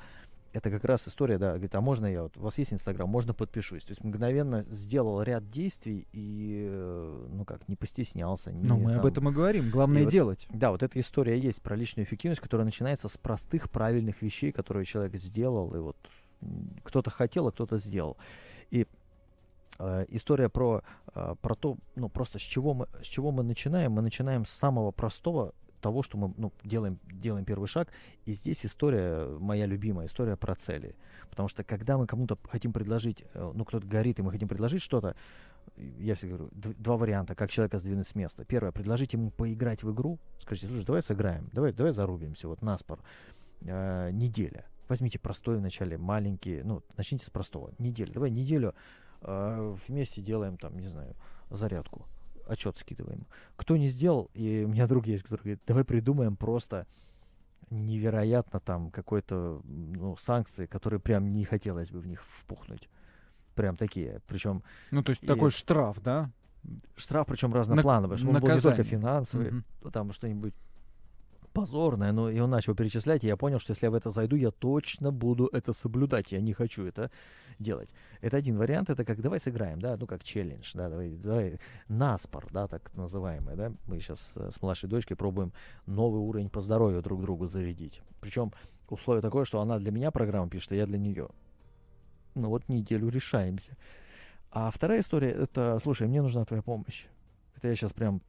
это 0.53 0.69
как 0.69 0.85
раз 0.85 1.07
история, 1.07 1.39
да, 1.39 1.49
говорит, 1.49 1.73
а 1.73 1.81
можно 1.81 2.05
я, 2.05 2.23
вот, 2.23 2.37
у 2.37 2.41
вас 2.41 2.57
есть 2.59 2.71
Инстаграм, 2.71 3.09
можно 3.09 3.33
подпишусь. 3.33 3.83
То 3.83 3.91
есть 3.91 4.03
мгновенно 4.03 4.63
сделал 4.69 5.21
ряд 5.23 5.49
действий 5.49 6.07
и, 6.13 6.67
э, 6.69 7.27
ну 7.31 7.43
как, 7.43 7.67
не 7.67 7.75
постеснялся. 7.75 8.51
Не, 8.51 8.63
ну, 8.63 8.77
мы 8.77 8.91
там... 8.91 8.99
об 8.99 9.05
этом 9.07 9.29
и 9.29 9.31
говорим, 9.31 9.71
главное 9.71 10.03
и 10.03 10.05
делать. 10.05 10.45
Вот, 10.49 10.59
да, 10.59 10.71
вот 10.71 10.83
эта 10.83 10.99
история 10.99 11.39
есть 11.39 11.61
про 11.61 11.75
личную 11.75 12.05
эффективность, 12.05 12.39
которая 12.39 12.65
начинается 12.65 13.09
с 13.09 13.17
простых, 13.17 13.71
правильных 13.71 14.21
вещей, 14.21 14.51
которые 14.51 14.85
человек 14.85 15.15
сделал, 15.15 15.73
и 15.73 15.79
вот 15.79 15.97
кто-то 16.83 17.09
хотел, 17.09 17.47
а 17.47 17.51
кто-то 17.51 17.79
сделал. 17.79 18.17
И 18.69 18.85
э, 19.79 20.05
история 20.09 20.49
про, 20.49 20.83
э, 21.15 21.35
про 21.41 21.55
то, 21.55 21.77
ну 21.95 22.09
просто 22.09 22.37
с 22.37 22.43
чего, 22.43 22.75
мы, 22.75 22.87
с 23.01 23.07
чего 23.07 23.31
мы 23.31 23.41
начинаем, 23.41 23.93
мы 23.93 24.03
начинаем 24.03 24.45
с 24.45 24.51
самого 24.51 24.91
простого, 24.91 25.53
того, 25.83 26.01
что 26.01 26.17
мы 26.17 26.33
ну, 26.37 26.51
делаем, 26.63 26.97
делаем 27.11 27.45
первый 27.45 27.67
шаг. 27.67 27.89
И 28.25 28.33
здесь 28.33 28.65
история, 28.65 29.27
моя 29.37 29.65
любимая 29.65 30.07
история 30.07 30.35
про 30.37 30.55
цели. 30.55 30.95
Потому 31.29 31.49
что 31.49 31.63
когда 31.63 31.97
мы 31.97 32.07
кому-то 32.07 32.37
хотим 32.49 32.71
предложить, 32.71 33.23
э, 33.33 33.51
ну 33.53 33.65
кто-то 33.65 33.85
горит, 33.85 34.17
и 34.17 34.21
мы 34.21 34.31
хотим 34.31 34.47
предложить 34.47 34.81
что-то, 34.81 35.15
я 35.99 36.15
всегда 36.15 36.37
говорю, 36.37 36.51
два 36.53 36.97
варианта, 36.97 37.35
как 37.35 37.51
человека 37.51 37.77
сдвинуть 37.77 38.07
с 38.07 38.15
места. 38.15 38.45
Первое, 38.45 38.71
предложить 38.71 39.13
ему 39.13 39.29
поиграть 39.29 39.83
в 39.83 39.93
игру. 39.93 40.19
Скажите, 40.39 40.67
слушай, 40.67 40.85
давай 40.85 41.01
сыграем, 41.01 41.49
давай, 41.51 41.73
давай 41.73 41.91
зарубимся, 41.91 42.47
вот 42.47 42.61
наспор. 42.61 42.99
Э, 43.61 44.09
неделя. 44.11 44.65
Возьмите 44.87 45.19
простой 45.19 45.57
вначале, 45.57 45.97
маленький, 45.97 46.61
ну, 46.63 46.81
начните 46.97 47.25
с 47.25 47.29
простого. 47.29 47.71
Неделя. 47.77 48.11
Давай 48.13 48.31
неделю 48.31 48.73
э, 49.21 49.75
вместе 49.87 50.21
делаем 50.21 50.57
там, 50.57 50.79
не 50.79 50.87
знаю, 50.87 51.15
зарядку 51.49 52.07
отчет 52.47 52.77
скидываем. 52.77 53.25
Кто 53.55 53.77
не 53.77 53.87
сделал, 53.87 54.29
и 54.33 54.63
у 54.65 54.69
меня 54.69 54.87
друг 54.87 55.07
есть, 55.07 55.23
который 55.23 55.41
говорит, 55.41 55.61
давай 55.65 55.83
придумаем 55.83 56.35
просто 56.35 56.87
невероятно 57.69 58.59
там 58.59 58.91
какой-то 58.91 59.61
ну, 59.65 60.15
санкции, 60.17 60.65
которые 60.65 60.99
прям 60.99 61.31
не 61.33 61.43
хотелось 61.43 61.91
бы 61.91 61.99
в 61.99 62.07
них 62.07 62.23
впухнуть. 62.39 62.89
Прям 63.55 63.75
такие. 63.77 64.21
Причем. 64.27 64.63
Ну, 64.91 65.03
то 65.03 65.11
есть 65.11 65.23
и... 65.23 65.27
такой 65.27 65.51
штраф, 65.51 66.01
да? 66.01 66.31
Штраф, 66.95 67.27
причем 67.27 67.53
разноплановый, 67.53 68.17
чтобы 68.17 68.35
он 68.35 68.41
был 68.41 68.49
не 68.49 68.61
только 68.61 68.83
финансовый, 68.83 69.49
угу. 69.49 69.91
там 69.91 70.13
что-нибудь 70.13 70.53
позорное, 71.53 72.11
но 72.11 72.29
и 72.29 72.39
он 72.39 72.49
начал 72.49 72.75
перечислять, 72.75 73.23
и 73.23 73.27
я 73.27 73.37
понял, 73.37 73.59
что 73.59 73.71
если 73.71 73.85
я 73.85 73.91
в 73.91 73.95
это 73.95 74.09
зайду, 74.09 74.35
я 74.35 74.51
точно 74.51 75.11
буду 75.11 75.47
это 75.51 75.73
соблюдать, 75.73 76.31
я 76.31 76.41
не 76.41 76.53
хочу 76.53 76.85
это 76.85 77.11
делать. 77.59 77.89
Это 78.21 78.37
один 78.37 78.57
вариант, 78.57 78.89
это 78.89 79.05
как 79.05 79.21
давай 79.21 79.39
сыграем, 79.39 79.79
да, 79.79 79.95
ну 79.97 80.07
как 80.07 80.23
челлендж, 80.23 80.71
да, 80.73 80.89
давай, 80.89 81.09
давай 81.09 81.59
наспор, 81.87 82.47
да, 82.51 82.67
так 82.67 82.93
называемый, 82.95 83.55
да, 83.55 83.71
мы 83.85 83.99
сейчас 83.99 84.31
э, 84.35 84.49
с 84.51 84.61
младшей 84.61 84.89
дочкой 84.89 85.15
пробуем 85.15 85.53
новый 85.85 86.19
уровень 86.19 86.49
по 86.49 86.61
здоровью 86.61 87.01
друг 87.01 87.21
другу 87.21 87.45
зарядить. 87.45 88.01
Причем 88.19 88.51
условие 88.89 89.21
такое, 89.21 89.45
что 89.45 89.61
она 89.61 89.77
для 89.77 89.91
меня 89.91 90.11
программу 90.11 90.49
пишет, 90.49 90.71
а 90.71 90.75
я 90.75 90.85
для 90.85 90.97
нее. 90.97 91.29
Ну 92.35 92.49
вот 92.49 92.67
неделю 92.67 93.09
решаемся. 93.09 93.77
А 94.51 94.69
вторая 94.71 94.99
история, 94.99 95.31
это, 95.31 95.79
слушай, 95.81 96.07
мне 96.07 96.21
нужна 96.21 96.45
твоя 96.45 96.61
помощь. 96.61 97.05
Это 97.55 97.67
я 97.67 97.75
сейчас 97.75 97.93
прям 97.93 98.21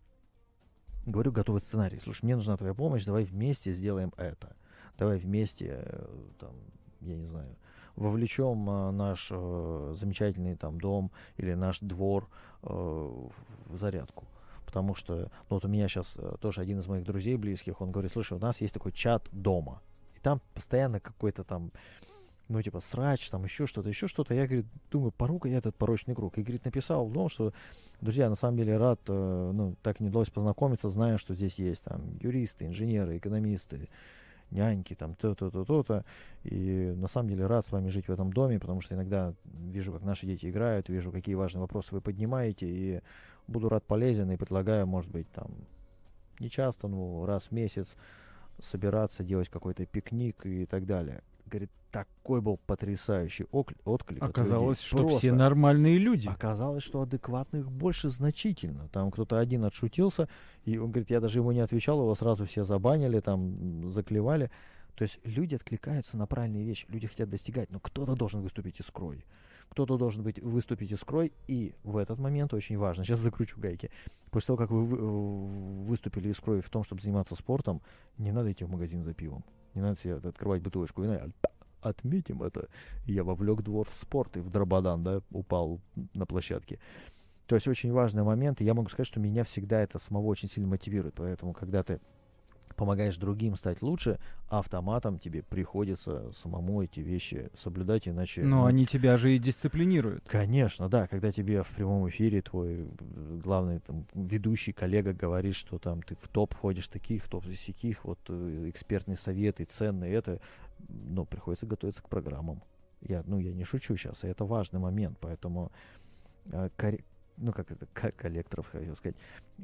говорю 1.07 1.33
готовый 1.33 1.61
сценарий. 1.61 2.01
Слушай, 2.01 2.25
мне 2.25 2.37
нужна 2.37 2.57
твоя 2.57 2.75
помощь, 2.75 3.05
давай 3.05 3.25
вместе 3.25 3.73
сделаем 3.73 4.13
это. 4.17 4.57
Давай 4.99 5.19
вместе, 5.19 5.83
э, 5.85 6.07
там, 6.39 6.55
я 7.01 7.17
не 7.17 7.27
знаю, 7.27 7.57
вовлечем 7.97 8.69
э, 8.69 8.91
наш 8.91 9.29
э, 9.31 9.93
замечательный 9.95 10.57
там 10.57 10.81
дом 10.81 11.11
или 11.37 11.55
наш 11.55 11.81
двор 11.81 12.29
э, 12.63 12.69
в 12.69 13.77
зарядку. 13.77 14.25
Потому 14.67 14.95
что, 14.95 15.15
ну 15.15 15.29
вот 15.51 15.65
у 15.65 15.69
меня 15.69 15.89
сейчас 15.89 16.17
э, 16.19 16.37
тоже 16.41 16.61
один 16.61 16.79
из 16.79 16.87
моих 16.87 17.05
друзей 17.05 17.37
близких, 17.37 17.81
он 17.81 17.93
говорит, 17.93 18.13
слушай, 18.13 18.37
у 18.37 18.41
нас 18.41 18.61
есть 18.61 18.75
такой 18.75 18.93
чат 18.93 19.29
дома. 19.31 19.83
И 20.17 20.21
там 20.21 20.41
постоянно 20.53 21.01
какой-то 21.01 21.45
там, 21.45 21.71
ну, 22.49 22.61
типа, 22.63 22.81
срач, 22.81 23.29
там 23.31 23.45
еще 23.45 23.67
что-то, 23.67 23.89
еще 23.89 24.07
что-то. 24.07 24.35
Я, 24.35 24.47
говорит, 24.47 24.67
думаю, 24.91 25.13
порука 25.13 25.49
я 25.49 25.59
этот 25.59 25.77
порочный 25.77 26.15
круг. 26.15 26.37
И, 26.39 26.43
говорит, 26.43 26.65
написал, 26.65 27.09
ну, 27.09 27.29
что 27.29 27.53
Друзья, 28.05 28.29
на 28.29 28.35
самом 28.35 28.59
деле 28.59 28.77
рад, 28.77 29.01
э, 29.09 29.51
ну, 29.55 29.77
так 29.83 29.99
не 29.99 30.09
удалось 30.09 30.29
познакомиться, 30.29 30.91
зная, 30.91 31.17
что 31.17 31.35
здесь 31.35 31.59
есть 31.59 31.83
там 31.85 32.19
юристы, 32.21 32.67
инженеры, 32.67 33.17
экономисты, 33.17 33.89
няньки, 34.51 34.95
там 34.95 35.15
то-то, 35.15 35.51
то-то. 35.51 36.05
И 36.43 36.93
на 36.97 37.09
самом 37.09 37.31
деле 37.31 37.47
рад 37.47 37.65
с 37.65 37.73
вами 37.73 37.89
жить 37.89 38.09
в 38.09 38.13
этом 38.13 38.31
доме, 38.31 38.61
потому 38.61 38.83
что 38.83 38.95
иногда 38.95 39.33
вижу, 39.45 39.91
как 39.91 40.03
наши 40.03 40.27
дети 40.27 40.51
играют, 40.51 40.91
вижу, 40.91 41.13
какие 41.13 41.35
важные 41.35 41.63
вопросы 41.63 41.95
вы 41.95 42.03
поднимаете, 42.03 42.67
и 42.69 43.01
буду 43.47 43.71
рад 43.71 43.85
полезен 43.85 44.31
и 44.31 44.37
предлагаю, 44.37 44.87
может 44.87 45.11
быть, 45.11 45.31
там 45.31 45.51
не 46.41 46.51
часто, 46.51 46.89
ну, 46.89 47.25
раз 47.25 47.45
в 47.47 47.53
месяц 47.53 47.97
собираться, 48.61 49.25
делать 49.25 49.49
какой-то 49.49 49.87
пикник 49.87 50.45
и 50.45 50.67
так 50.67 50.85
далее. 50.85 51.23
Говорит, 51.55 51.71
такой 51.93 52.41
был 52.41 52.57
потрясающий 52.67 53.47
отклик. 53.53 54.21
Оказалось, 54.21 54.81
что 54.81 54.97
Просто 54.97 55.19
все 55.19 55.33
нормальные 55.33 55.99
люди. 55.99 56.27
Оказалось, 56.27 56.83
что 56.83 57.03
адекватных 57.03 57.71
больше 57.71 58.09
значительно. 58.09 58.89
Там 58.89 59.13
кто-то 59.13 59.39
один 59.39 59.65
отшутился, 59.65 60.29
и 60.65 60.79
он 60.79 60.91
говорит, 60.91 61.11
я 61.11 61.21
даже 61.21 61.39
ему 61.39 61.53
не 61.53 61.61
отвечал, 61.61 62.01
его 62.01 62.13
сразу 62.17 62.45
все 62.45 62.65
забанили, 62.65 63.21
там, 63.21 63.89
заклевали. 63.89 64.51
То 64.97 65.03
есть 65.03 65.21
люди 65.23 65.55
откликаются 65.55 66.17
на 66.17 66.27
правильные 66.27 66.65
вещи, 66.65 66.87
люди 66.89 67.07
хотят 67.07 67.31
достигать, 67.31 67.71
но 67.71 67.79
кто-то 67.79 68.17
должен 68.17 68.41
выступить 68.41 68.81
искрой. 68.81 69.25
Кто-то 69.69 69.97
должен 69.97 70.25
быть 70.25 70.41
выступить 70.41 70.91
искрой, 70.91 71.33
и 71.47 71.73
в 71.85 71.99
этот 71.99 72.19
момент 72.19 72.53
очень 72.53 72.77
важно, 72.79 73.05
сейчас 73.05 73.21
закручу 73.21 73.61
гайки, 73.61 73.93
после 74.33 74.49
того, 74.49 74.57
как 74.57 74.71
вы 74.73 74.85
выступили 75.85 76.31
искрой 76.31 76.63
в 76.63 76.69
том, 76.69 76.83
чтобы 76.83 77.01
заниматься 77.01 77.37
спортом, 77.37 77.81
не 78.19 78.33
надо 78.33 78.51
идти 78.51 78.65
в 78.65 78.71
магазин 78.71 79.05
за 79.05 79.15
пивом. 79.15 79.45
Не 79.75 79.83
надо 79.83 79.99
себе 79.99 80.15
открывать 80.15 80.63
бутылочку 80.63 81.03
вина. 81.03 81.29
Отметим 81.81 82.43
это. 82.43 82.69
Я 83.05 83.25
вовлек 83.25 83.63
двор 83.63 83.89
в 83.89 83.95
спорт 83.95 84.37
и 84.37 84.41
в 84.41 84.51
дрободан, 84.51 85.05
да, 85.05 85.21
упал 85.31 85.81
на 86.15 86.27
площадке. 86.27 86.79
То 87.47 87.57
есть 87.57 87.69
очень 87.69 87.93
важный 87.93 88.23
момент, 88.23 88.61
и 88.61 88.65
я 88.65 88.73
могу 88.73 88.89
сказать, 88.89 89.07
что 89.07 89.21
меня 89.21 89.45
всегда 89.45 89.81
это 89.81 89.99
самого 89.99 90.27
очень 90.27 90.49
сильно 90.49 90.69
мотивирует. 90.69 91.15
Поэтому, 91.17 91.53
когда 91.53 91.83
ты 91.83 92.01
помогаешь 92.75 93.17
другим 93.17 93.57
стать 93.57 93.83
лучше, 93.83 94.19
автоматом 94.49 95.19
тебе 95.19 95.43
приходится 95.43 96.31
самому 96.33 96.83
эти 96.83 97.01
вещи 97.01 97.51
соблюдать, 97.57 98.09
иначе... 98.09 98.43
Но 98.43 98.63
ну, 98.63 98.65
они 98.67 98.87
тебя 98.87 99.17
же 99.17 99.35
и 99.35 99.39
дисциплинируют. 99.39 100.25
Конечно, 100.27 100.89
да. 100.89 101.07
Когда 101.07 101.33
тебе 101.33 101.63
в 101.63 101.69
прямом 101.69 102.09
эфире 102.09 102.43
твой 102.43 102.87
главный 103.43 103.81
там, 103.81 104.07
ведущий 104.15 104.73
коллега 104.73 105.13
говорит, 105.13 105.55
что 105.55 105.79
там 105.79 106.03
ты 106.03 106.17
в 106.17 106.29
топ 106.29 106.55
входишь 106.55 106.89
таких, 106.89 107.29
топ 107.29 107.45
сяких, 107.47 108.05
вот 108.05 108.19
э, 108.29 108.67
экспертные 108.69 109.17
советы, 109.17 109.65
ценные, 109.65 110.13
это, 110.13 110.41
ну, 110.89 111.25
приходится 111.25 111.67
готовиться 111.67 112.03
к 112.03 112.09
программам. 112.09 112.63
Я, 113.01 113.23
ну, 113.27 113.39
я 113.39 113.53
не 113.53 113.65
шучу 113.65 113.97
сейчас, 113.97 114.25
и 114.25 114.29
это 114.29 114.45
важный 114.45 114.81
момент, 114.81 115.19
поэтому 115.21 115.71
э, 116.47 116.69
ну, 117.37 117.53
как 117.53 117.71
это, 117.71 117.87
как 117.93 118.17
коллекторов, 118.17 118.69
хотел 118.71 118.95
сказать, 118.95 119.17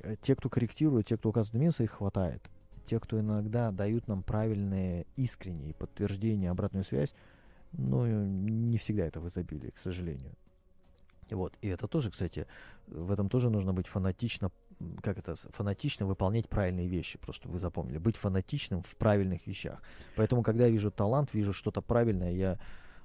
э, 0.03 0.17
те, 0.21 0.35
кто 0.35 0.49
корректирует, 0.49 1.07
те, 1.07 1.17
кто 1.17 1.31
указывает 1.31 1.61
минусы, 1.61 1.85
их 1.85 1.93
хватает 1.93 2.43
те, 2.87 3.01
кто 3.01 3.19
иногда 3.19 3.71
дают 3.71 4.09
нам 4.09 4.23
правильные, 4.23 5.07
искренние 5.17 5.75
подтверждения, 5.75 6.51
обратную 6.51 6.85
связь, 6.85 7.15
ну, 7.73 8.07
не 8.07 8.79
всегда 8.79 9.07
это 9.07 9.21
в 9.21 9.29
изобилии, 9.29 9.71
к 9.71 9.79
сожалению. 9.79 10.35
Вот. 11.31 11.57
И 11.61 11.69
это 11.69 11.87
тоже, 11.87 12.11
кстати, 12.11 12.47
в 12.87 13.13
этом 13.13 13.29
тоже 13.29 13.51
нужно 13.51 13.73
быть 13.73 13.87
фанатично, 13.87 14.51
как 15.03 15.19
это, 15.19 15.35
фанатично 15.35 16.07
выполнять 16.07 16.49
правильные 16.49 16.89
вещи, 16.89 17.19
просто 17.19 17.49
вы 17.49 17.59
запомнили, 17.59 17.99
быть 17.99 18.17
фанатичным 18.17 18.83
в 18.83 18.97
правильных 18.97 19.47
вещах. 19.47 19.81
Поэтому, 20.17 20.43
когда 20.43 20.65
я 20.65 20.71
вижу 20.71 20.91
талант, 20.91 21.33
вижу 21.33 21.53
что-то 21.53 21.83
правильное, 21.83 22.33
я 22.33 22.59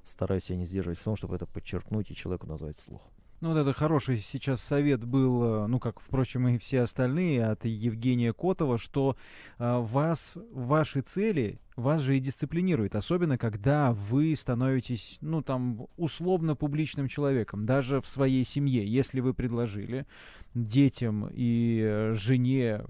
стараюсь 0.05 0.45
себя 0.45 0.57
не 0.57 0.65
сдерживать 0.65 0.99
в 0.99 1.03
том, 1.03 1.15
чтобы 1.15 1.35
это 1.35 1.45
подчеркнуть 1.45 2.09
и 2.11 2.15
человеку 2.15 2.47
назвать 2.47 2.77
слух. 2.77 3.01
Ну, 3.45 3.51
вот 3.51 3.59
это 3.59 3.73
хороший 3.73 4.17
сейчас 4.17 4.59
совет 4.59 5.05
был, 5.05 5.43
э, 5.43 5.67
ну, 5.67 5.79
как, 5.79 5.99
впрочем, 5.99 6.47
и 6.47 6.57
все 6.57 6.81
остальные 6.81 7.45
от 7.45 7.63
Евгения 7.63 8.33
Котова, 8.33 8.79
что 8.79 9.17
э, 9.59 9.77
вас, 9.81 10.35
ваши 10.51 11.01
цели, 11.01 11.59
вас 11.75 12.01
же 12.01 12.17
и 12.17 12.19
дисциплинирует, 12.19 12.95
особенно 12.95 13.37
когда 13.37 13.91
вы 13.93 14.35
становитесь, 14.35 15.19
ну, 15.21 15.43
там, 15.43 15.85
условно 15.95 16.55
публичным 16.55 17.07
человеком, 17.07 17.67
даже 17.67 18.01
в 18.01 18.07
своей 18.07 18.43
семье, 18.45 18.83
если 18.83 19.19
вы 19.19 19.35
предложили 19.35 20.07
детям 20.55 21.29
и 21.31 21.81
э, 21.85 22.13
жене 22.15 22.81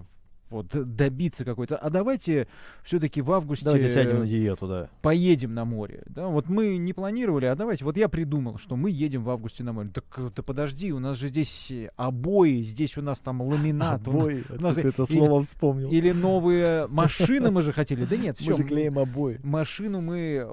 вот 0.50 0.68
добиться 0.68 1.44
какой-то. 1.44 1.76
А 1.76 1.90
давайте 1.90 2.48
все-таки 2.82 3.20
в 3.20 3.32
августе 3.32 3.64
давайте 3.64 3.88
сядем 3.88 4.20
на 4.20 4.26
диету, 4.26 4.66
да. 4.66 4.88
Поедем 5.02 5.54
на 5.54 5.64
море. 5.64 6.02
Да, 6.06 6.28
вот 6.28 6.48
мы 6.48 6.76
не 6.76 6.92
планировали, 6.92 7.46
а 7.46 7.54
давайте. 7.54 7.84
Вот 7.84 7.96
я 7.96 8.08
придумал, 8.08 8.58
что 8.58 8.76
мы 8.76 8.90
едем 8.90 9.24
в 9.24 9.30
августе 9.30 9.64
на 9.64 9.72
море. 9.72 9.90
Так 9.92 10.04
ты 10.34 10.42
подожди, 10.42 10.92
у 10.92 10.98
нас 10.98 11.16
же 11.16 11.28
здесь 11.28 11.72
обои, 11.96 12.62
здесь 12.62 12.96
у 12.96 13.02
нас 13.02 13.20
там 13.20 13.42
ламинат. 13.42 14.06
Обои. 14.06 14.44
У 14.48 14.60
нас, 14.60 14.76
ты 14.76 14.88
это 14.88 15.04
слово 15.04 15.42
вспомнил. 15.42 15.90
Или 15.90 16.12
новые 16.12 16.86
машины 16.86 17.50
мы 17.50 17.62
же 17.62 17.72
хотели. 17.72 18.04
Да 18.04 18.16
нет, 18.16 18.36
все. 18.38 18.50
Мы 18.56 18.56
же 18.56 18.64
клеим 18.64 18.98
обои. 18.98 19.40
Машину 19.42 20.00
мы 20.00 20.46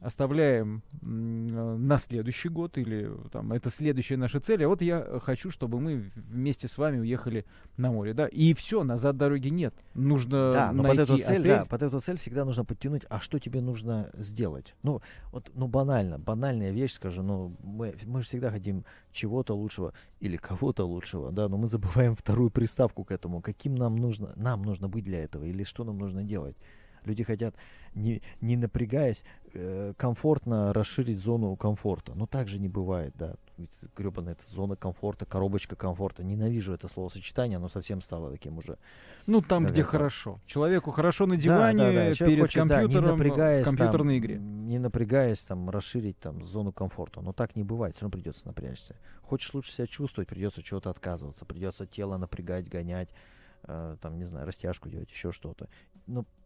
оставляем 0.00 0.82
на 1.02 1.98
следующий 1.98 2.48
год 2.48 2.78
или 2.78 3.10
там 3.30 3.52
это 3.52 3.70
следующая 3.70 4.16
наша 4.16 4.40
цель. 4.40 4.64
А 4.64 4.68
вот 4.68 4.82
я 4.82 5.20
хочу, 5.22 5.50
чтобы 5.50 5.80
мы 5.80 6.10
вместе 6.14 6.68
с 6.68 6.78
вами 6.78 6.98
уехали 7.00 7.44
на 7.76 7.92
море, 7.92 8.14
да. 8.14 8.26
И 8.26 8.54
все, 8.54 8.82
назад 8.82 9.16
дороги 9.16 9.48
нет. 9.48 9.74
Нужно 9.94 10.52
да, 10.52 10.72
но 10.72 10.82
найти 10.82 10.98
под 10.98 11.10
эту 11.10 11.18
цель, 11.18 11.40
отель. 11.40 11.48
да, 11.48 11.64
под 11.66 11.82
эту 11.82 12.00
цель 12.00 12.16
всегда 12.18 12.44
нужно 12.44 12.64
подтянуть. 12.64 13.02
А 13.08 13.20
что 13.20 13.38
тебе 13.38 13.60
нужно 13.60 14.10
сделать? 14.14 14.74
Ну 14.82 15.02
вот, 15.32 15.50
ну 15.54 15.68
банально, 15.68 16.18
банальная 16.18 16.70
вещь, 16.70 16.94
скажу. 16.94 17.22
Ну 17.22 17.56
мы 17.62 17.94
мы 18.06 18.22
же 18.22 18.26
всегда 18.26 18.50
хотим 18.50 18.84
чего-то 19.12 19.54
лучшего 19.54 19.92
или 20.20 20.36
кого-то 20.36 20.84
лучшего, 20.84 21.30
да. 21.30 21.48
Но 21.48 21.58
мы 21.58 21.68
забываем 21.68 22.14
вторую 22.14 22.50
приставку 22.50 23.04
к 23.04 23.10
этому. 23.10 23.42
Каким 23.42 23.74
нам 23.74 23.96
нужно, 23.96 24.32
нам 24.36 24.62
нужно 24.62 24.88
быть 24.88 25.04
для 25.04 25.22
этого 25.22 25.44
или 25.44 25.62
что 25.62 25.84
нам 25.84 25.98
нужно 25.98 26.24
делать? 26.24 26.56
Люди 27.04 27.24
хотят, 27.24 27.54
не, 27.94 28.22
не 28.40 28.56
напрягаясь, 28.56 29.24
э, 29.52 29.94
комфортно 29.96 30.72
расширить 30.72 31.18
зону 31.18 31.56
комфорта. 31.56 32.12
Но 32.14 32.26
так 32.26 32.48
же 32.48 32.58
не 32.58 32.68
бывает, 32.68 33.12
да. 33.16 33.34
Гребаная 33.96 34.32
эта 34.32 34.50
зона 34.50 34.76
комфорта, 34.76 35.26
коробочка 35.26 35.76
комфорта. 35.76 36.24
Ненавижу 36.24 36.72
это 36.72 36.88
словосочетание, 36.88 37.56
оно 37.56 37.68
совсем 37.68 38.00
стало 38.00 38.30
таким 38.30 38.58
уже. 38.58 38.78
Ну, 39.26 39.42
там, 39.42 39.66
где 39.66 39.82
это... 39.82 39.90
хорошо. 39.90 40.40
Человеку 40.46 40.90
хорошо 40.90 41.26
на 41.26 41.36
диване, 41.36 41.78
да, 41.78 41.92
да, 41.92 42.10
да. 42.10 42.26
перед 42.26 42.40
хочет, 42.40 42.56
компьютером, 42.56 42.68
да, 42.68 43.00
не 43.00 43.00
напрягаясь, 43.00 43.66
в 43.66 43.68
компьютерной 43.68 44.20
там, 44.20 44.26
игре. 44.26 44.38
Не 44.38 44.78
напрягаясь, 44.78 45.40
там, 45.40 45.68
расширить 45.68 46.18
там 46.18 46.42
зону 46.44 46.72
комфорта. 46.72 47.20
Но 47.20 47.32
так 47.32 47.56
не 47.56 47.62
бывает, 47.62 47.94
все 47.94 48.02
равно 48.02 48.12
придется 48.12 48.46
напрячься. 48.46 48.96
Хочешь 49.22 49.52
лучше 49.54 49.72
себя 49.72 49.86
чувствовать, 49.86 50.28
придется 50.28 50.62
чего-то 50.62 50.90
отказываться. 50.90 51.44
Придется 51.44 51.86
тело 51.86 52.16
напрягать, 52.16 52.68
гонять, 52.68 53.10
э, 53.64 53.96
там, 54.00 54.18
не 54.18 54.24
знаю, 54.24 54.46
растяжку 54.46 54.88
делать, 54.88 55.10
еще 55.10 55.32
что-то. 55.32 55.68
Ну, 56.06 56.22
то 56.22 56.28
есть 56.28 56.39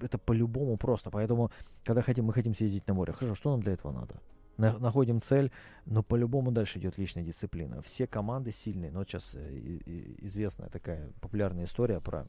это 0.00 0.18
по-любому 0.18 0.76
просто. 0.76 1.10
Поэтому, 1.10 1.50
когда 1.84 2.02
хотим, 2.02 2.24
мы 2.26 2.32
хотим 2.32 2.54
съездить 2.54 2.86
на 2.88 2.94
море, 2.94 3.12
хорошо, 3.12 3.34
что 3.34 3.50
нам 3.50 3.60
для 3.60 3.72
этого 3.72 3.92
надо? 3.92 4.16
На, 4.56 4.78
находим 4.78 5.20
цель, 5.20 5.50
но 5.84 6.02
по-любому 6.02 6.50
дальше 6.50 6.78
идет 6.78 6.98
личная 6.98 7.24
дисциплина. 7.24 7.82
Все 7.82 8.06
команды 8.06 8.52
сильные. 8.52 8.90
Но 8.90 9.04
сейчас 9.04 9.34
э, 9.34 9.78
известная 10.18 10.68
такая 10.68 11.10
популярная 11.20 11.64
история 11.64 12.00
про 12.00 12.26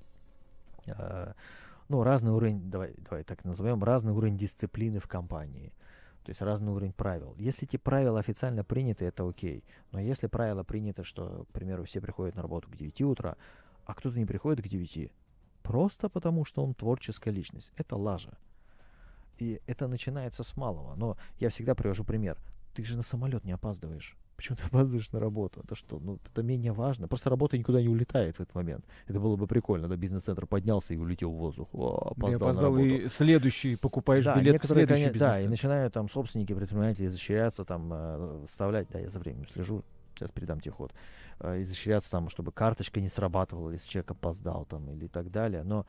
э, 0.85 1.33
ну, 1.89 2.03
разный 2.03 2.31
уровень, 2.31 2.69
давай, 2.69 2.93
давай 2.97 3.23
так 3.23 3.45
назовем, 3.45 3.83
разный 3.83 4.13
уровень 4.13 4.37
дисциплины 4.37 4.99
в 4.99 5.07
компании. 5.07 5.71
То 6.23 6.31
есть 6.31 6.41
разный 6.41 6.73
уровень 6.73 6.91
правил. 6.91 7.33
Если 7.37 7.65
эти 7.65 7.77
правила 7.77 8.19
официально 8.19 8.65
приняты, 8.65 9.05
это 9.05 9.27
окей. 9.27 9.63
Но 9.93 10.01
если 10.01 10.27
правило 10.27 10.63
принято, 10.63 11.05
что, 11.05 11.45
к 11.49 11.53
примеру, 11.53 11.85
все 11.85 12.01
приходят 12.01 12.35
на 12.35 12.41
работу 12.41 12.69
к 12.69 12.75
9 12.75 13.01
утра, 13.03 13.37
а 13.85 13.93
кто-то 13.93 14.17
не 14.17 14.25
приходит 14.25 14.61
к 14.61 14.67
9, 14.67 15.09
просто 15.67 16.09
потому, 16.09 16.45
что 16.45 16.63
он 16.63 16.73
творческая 16.73 17.31
личность. 17.31 17.71
Это 17.75 17.95
лажа. 17.97 18.37
И 19.37 19.59
это 19.67 19.87
начинается 19.87 20.43
с 20.43 20.57
малого. 20.57 20.95
Но 20.95 21.17
я 21.39 21.49
всегда 21.49 21.75
привожу 21.75 22.03
пример. 22.03 22.37
Ты 22.73 22.83
же 22.85 22.95
на 22.95 23.03
самолет 23.03 23.43
не 23.43 23.51
опаздываешь. 23.51 24.17
Почему 24.37 24.55
ты 24.57 24.63
опаздываешь 24.71 25.11
на 25.11 25.19
работу? 25.19 25.61
Это 25.63 25.75
что? 25.75 25.99
Ну, 25.99 26.19
это 26.25 26.41
менее 26.43 26.71
важно. 26.71 27.07
Просто 27.07 27.29
работа 27.29 27.57
никуда 27.57 27.81
не 27.81 27.89
улетает 27.89 28.37
в 28.37 28.39
этот 28.39 28.55
момент. 28.55 28.85
Это 29.07 29.19
было 29.19 29.35
бы 29.35 29.45
прикольно, 29.47 29.87
да, 29.87 29.95
бизнес-центр 29.95 30.45
поднялся 30.47 30.93
и 30.93 30.97
улетел 30.97 31.31
в 31.31 31.35
воздух. 31.37 31.67
О, 31.73 32.11
опоздал, 32.11 32.39
Ты 32.39 32.45
опоздал, 32.45 32.77
и 32.77 33.07
следующий 33.09 33.75
покупаешь 33.75 34.25
да, 34.25 34.39
билет 34.39 34.63
следующий 34.63 35.09
коне- 35.09 35.19
Да, 35.19 35.41
и 35.41 35.47
начинают 35.47 35.93
там 35.93 36.09
собственники, 36.09 36.53
предприниматели 36.53 37.07
изощряться, 37.07 37.65
там, 37.65 37.89
э, 37.91 38.43
вставлять, 38.45 38.87
да, 38.89 38.99
я 38.99 39.09
за 39.09 39.19
временем 39.19 39.47
слежу, 39.53 39.83
сейчас 40.17 40.31
передам 40.31 40.59
тебе 40.59 40.73
ход, 40.73 40.93
э, 41.39 41.61
изощряться 41.61 42.11
там, 42.11 42.29
чтобы 42.29 42.51
карточка 42.51 42.99
не 43.01 43.09
срабатывала, 43.09 43.71
если 43.71 43.89
человек 43.89 44.11
опоздал 44.11 44.65
там 44.65 44.89
или 44.91 45.07
так 45.07 45.31
далее. 45.31 45.63
Но 45.63 45.85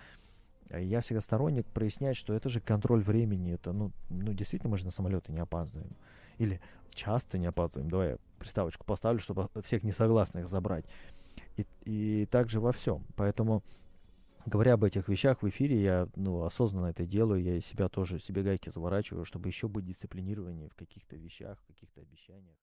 э, 0.71 0.83
я 0.83 1.01
всегда 1.01 1.21
сторонник 1.21 1.67
прояснять, 1.67 2.17
что 2.17 2.35
это 2.35 2.49
же 2.49 2.61
контроль 2.61 3.03
времени, 3.03 3.55
это, 3.55 3.73
ну, 3.73 3.93
ну 4.11 4.33
действительно, 4.33 4.71
мы 4.71 4.77
же 4.77 4.85
на 4.85 4.91
самолеты 4.91 5.33
не 5.33 5.41
опаздываем. 5.41 5.97
Или 6.39 6.61
часто 6.91 7.39
не 7.39 7.47
опаздываем. 7.47 7.91
Давай 7.91 8.11
я 8.11 8.19
приставочку 8.39 8.85
поставлю, 8.85 9.21
чтобы 9.21 9.49
всех 9.63 9.83
несогласных 9.83 10.49
забрать. 10.49 10.85
И, 11.57 11.67
и 11.85 12.27
также 12.27 12.61
во 12.61 12.73
всем. 12.73 13.05
Поэтому, 13.17 13.63
говоря 14.47 14.75
об 14.75 14.85
этих 14.85 15.09
вещах 15.09 15.43
в 15.43 15.49
эфире, 15.49 15.83
я 15.83 16.09
ну, 16.17 16.45
осознанно 16.45 16.87
это 16.87 17.05
делаю. 17.07 17.43
Я 17.43 17.57
из 17.57 17.67
себя 17.67 17.89
тоже 17.89 18.19
себе 18.19 18.43
гайки 18.43 18.69
заворачиваю, 18.69 19.25
чтобы 19.25 19.49
еще 19.49 19.69
быть 19.69 19.85
дисциплинированнее 19.85 20.69
в 20.69 20.75
каких-то 20.75 21.17
вещах, 21.17 21.59
в 21.59 21.67
каких-то 21.67 22.01
обещаниях. 22.01 22.57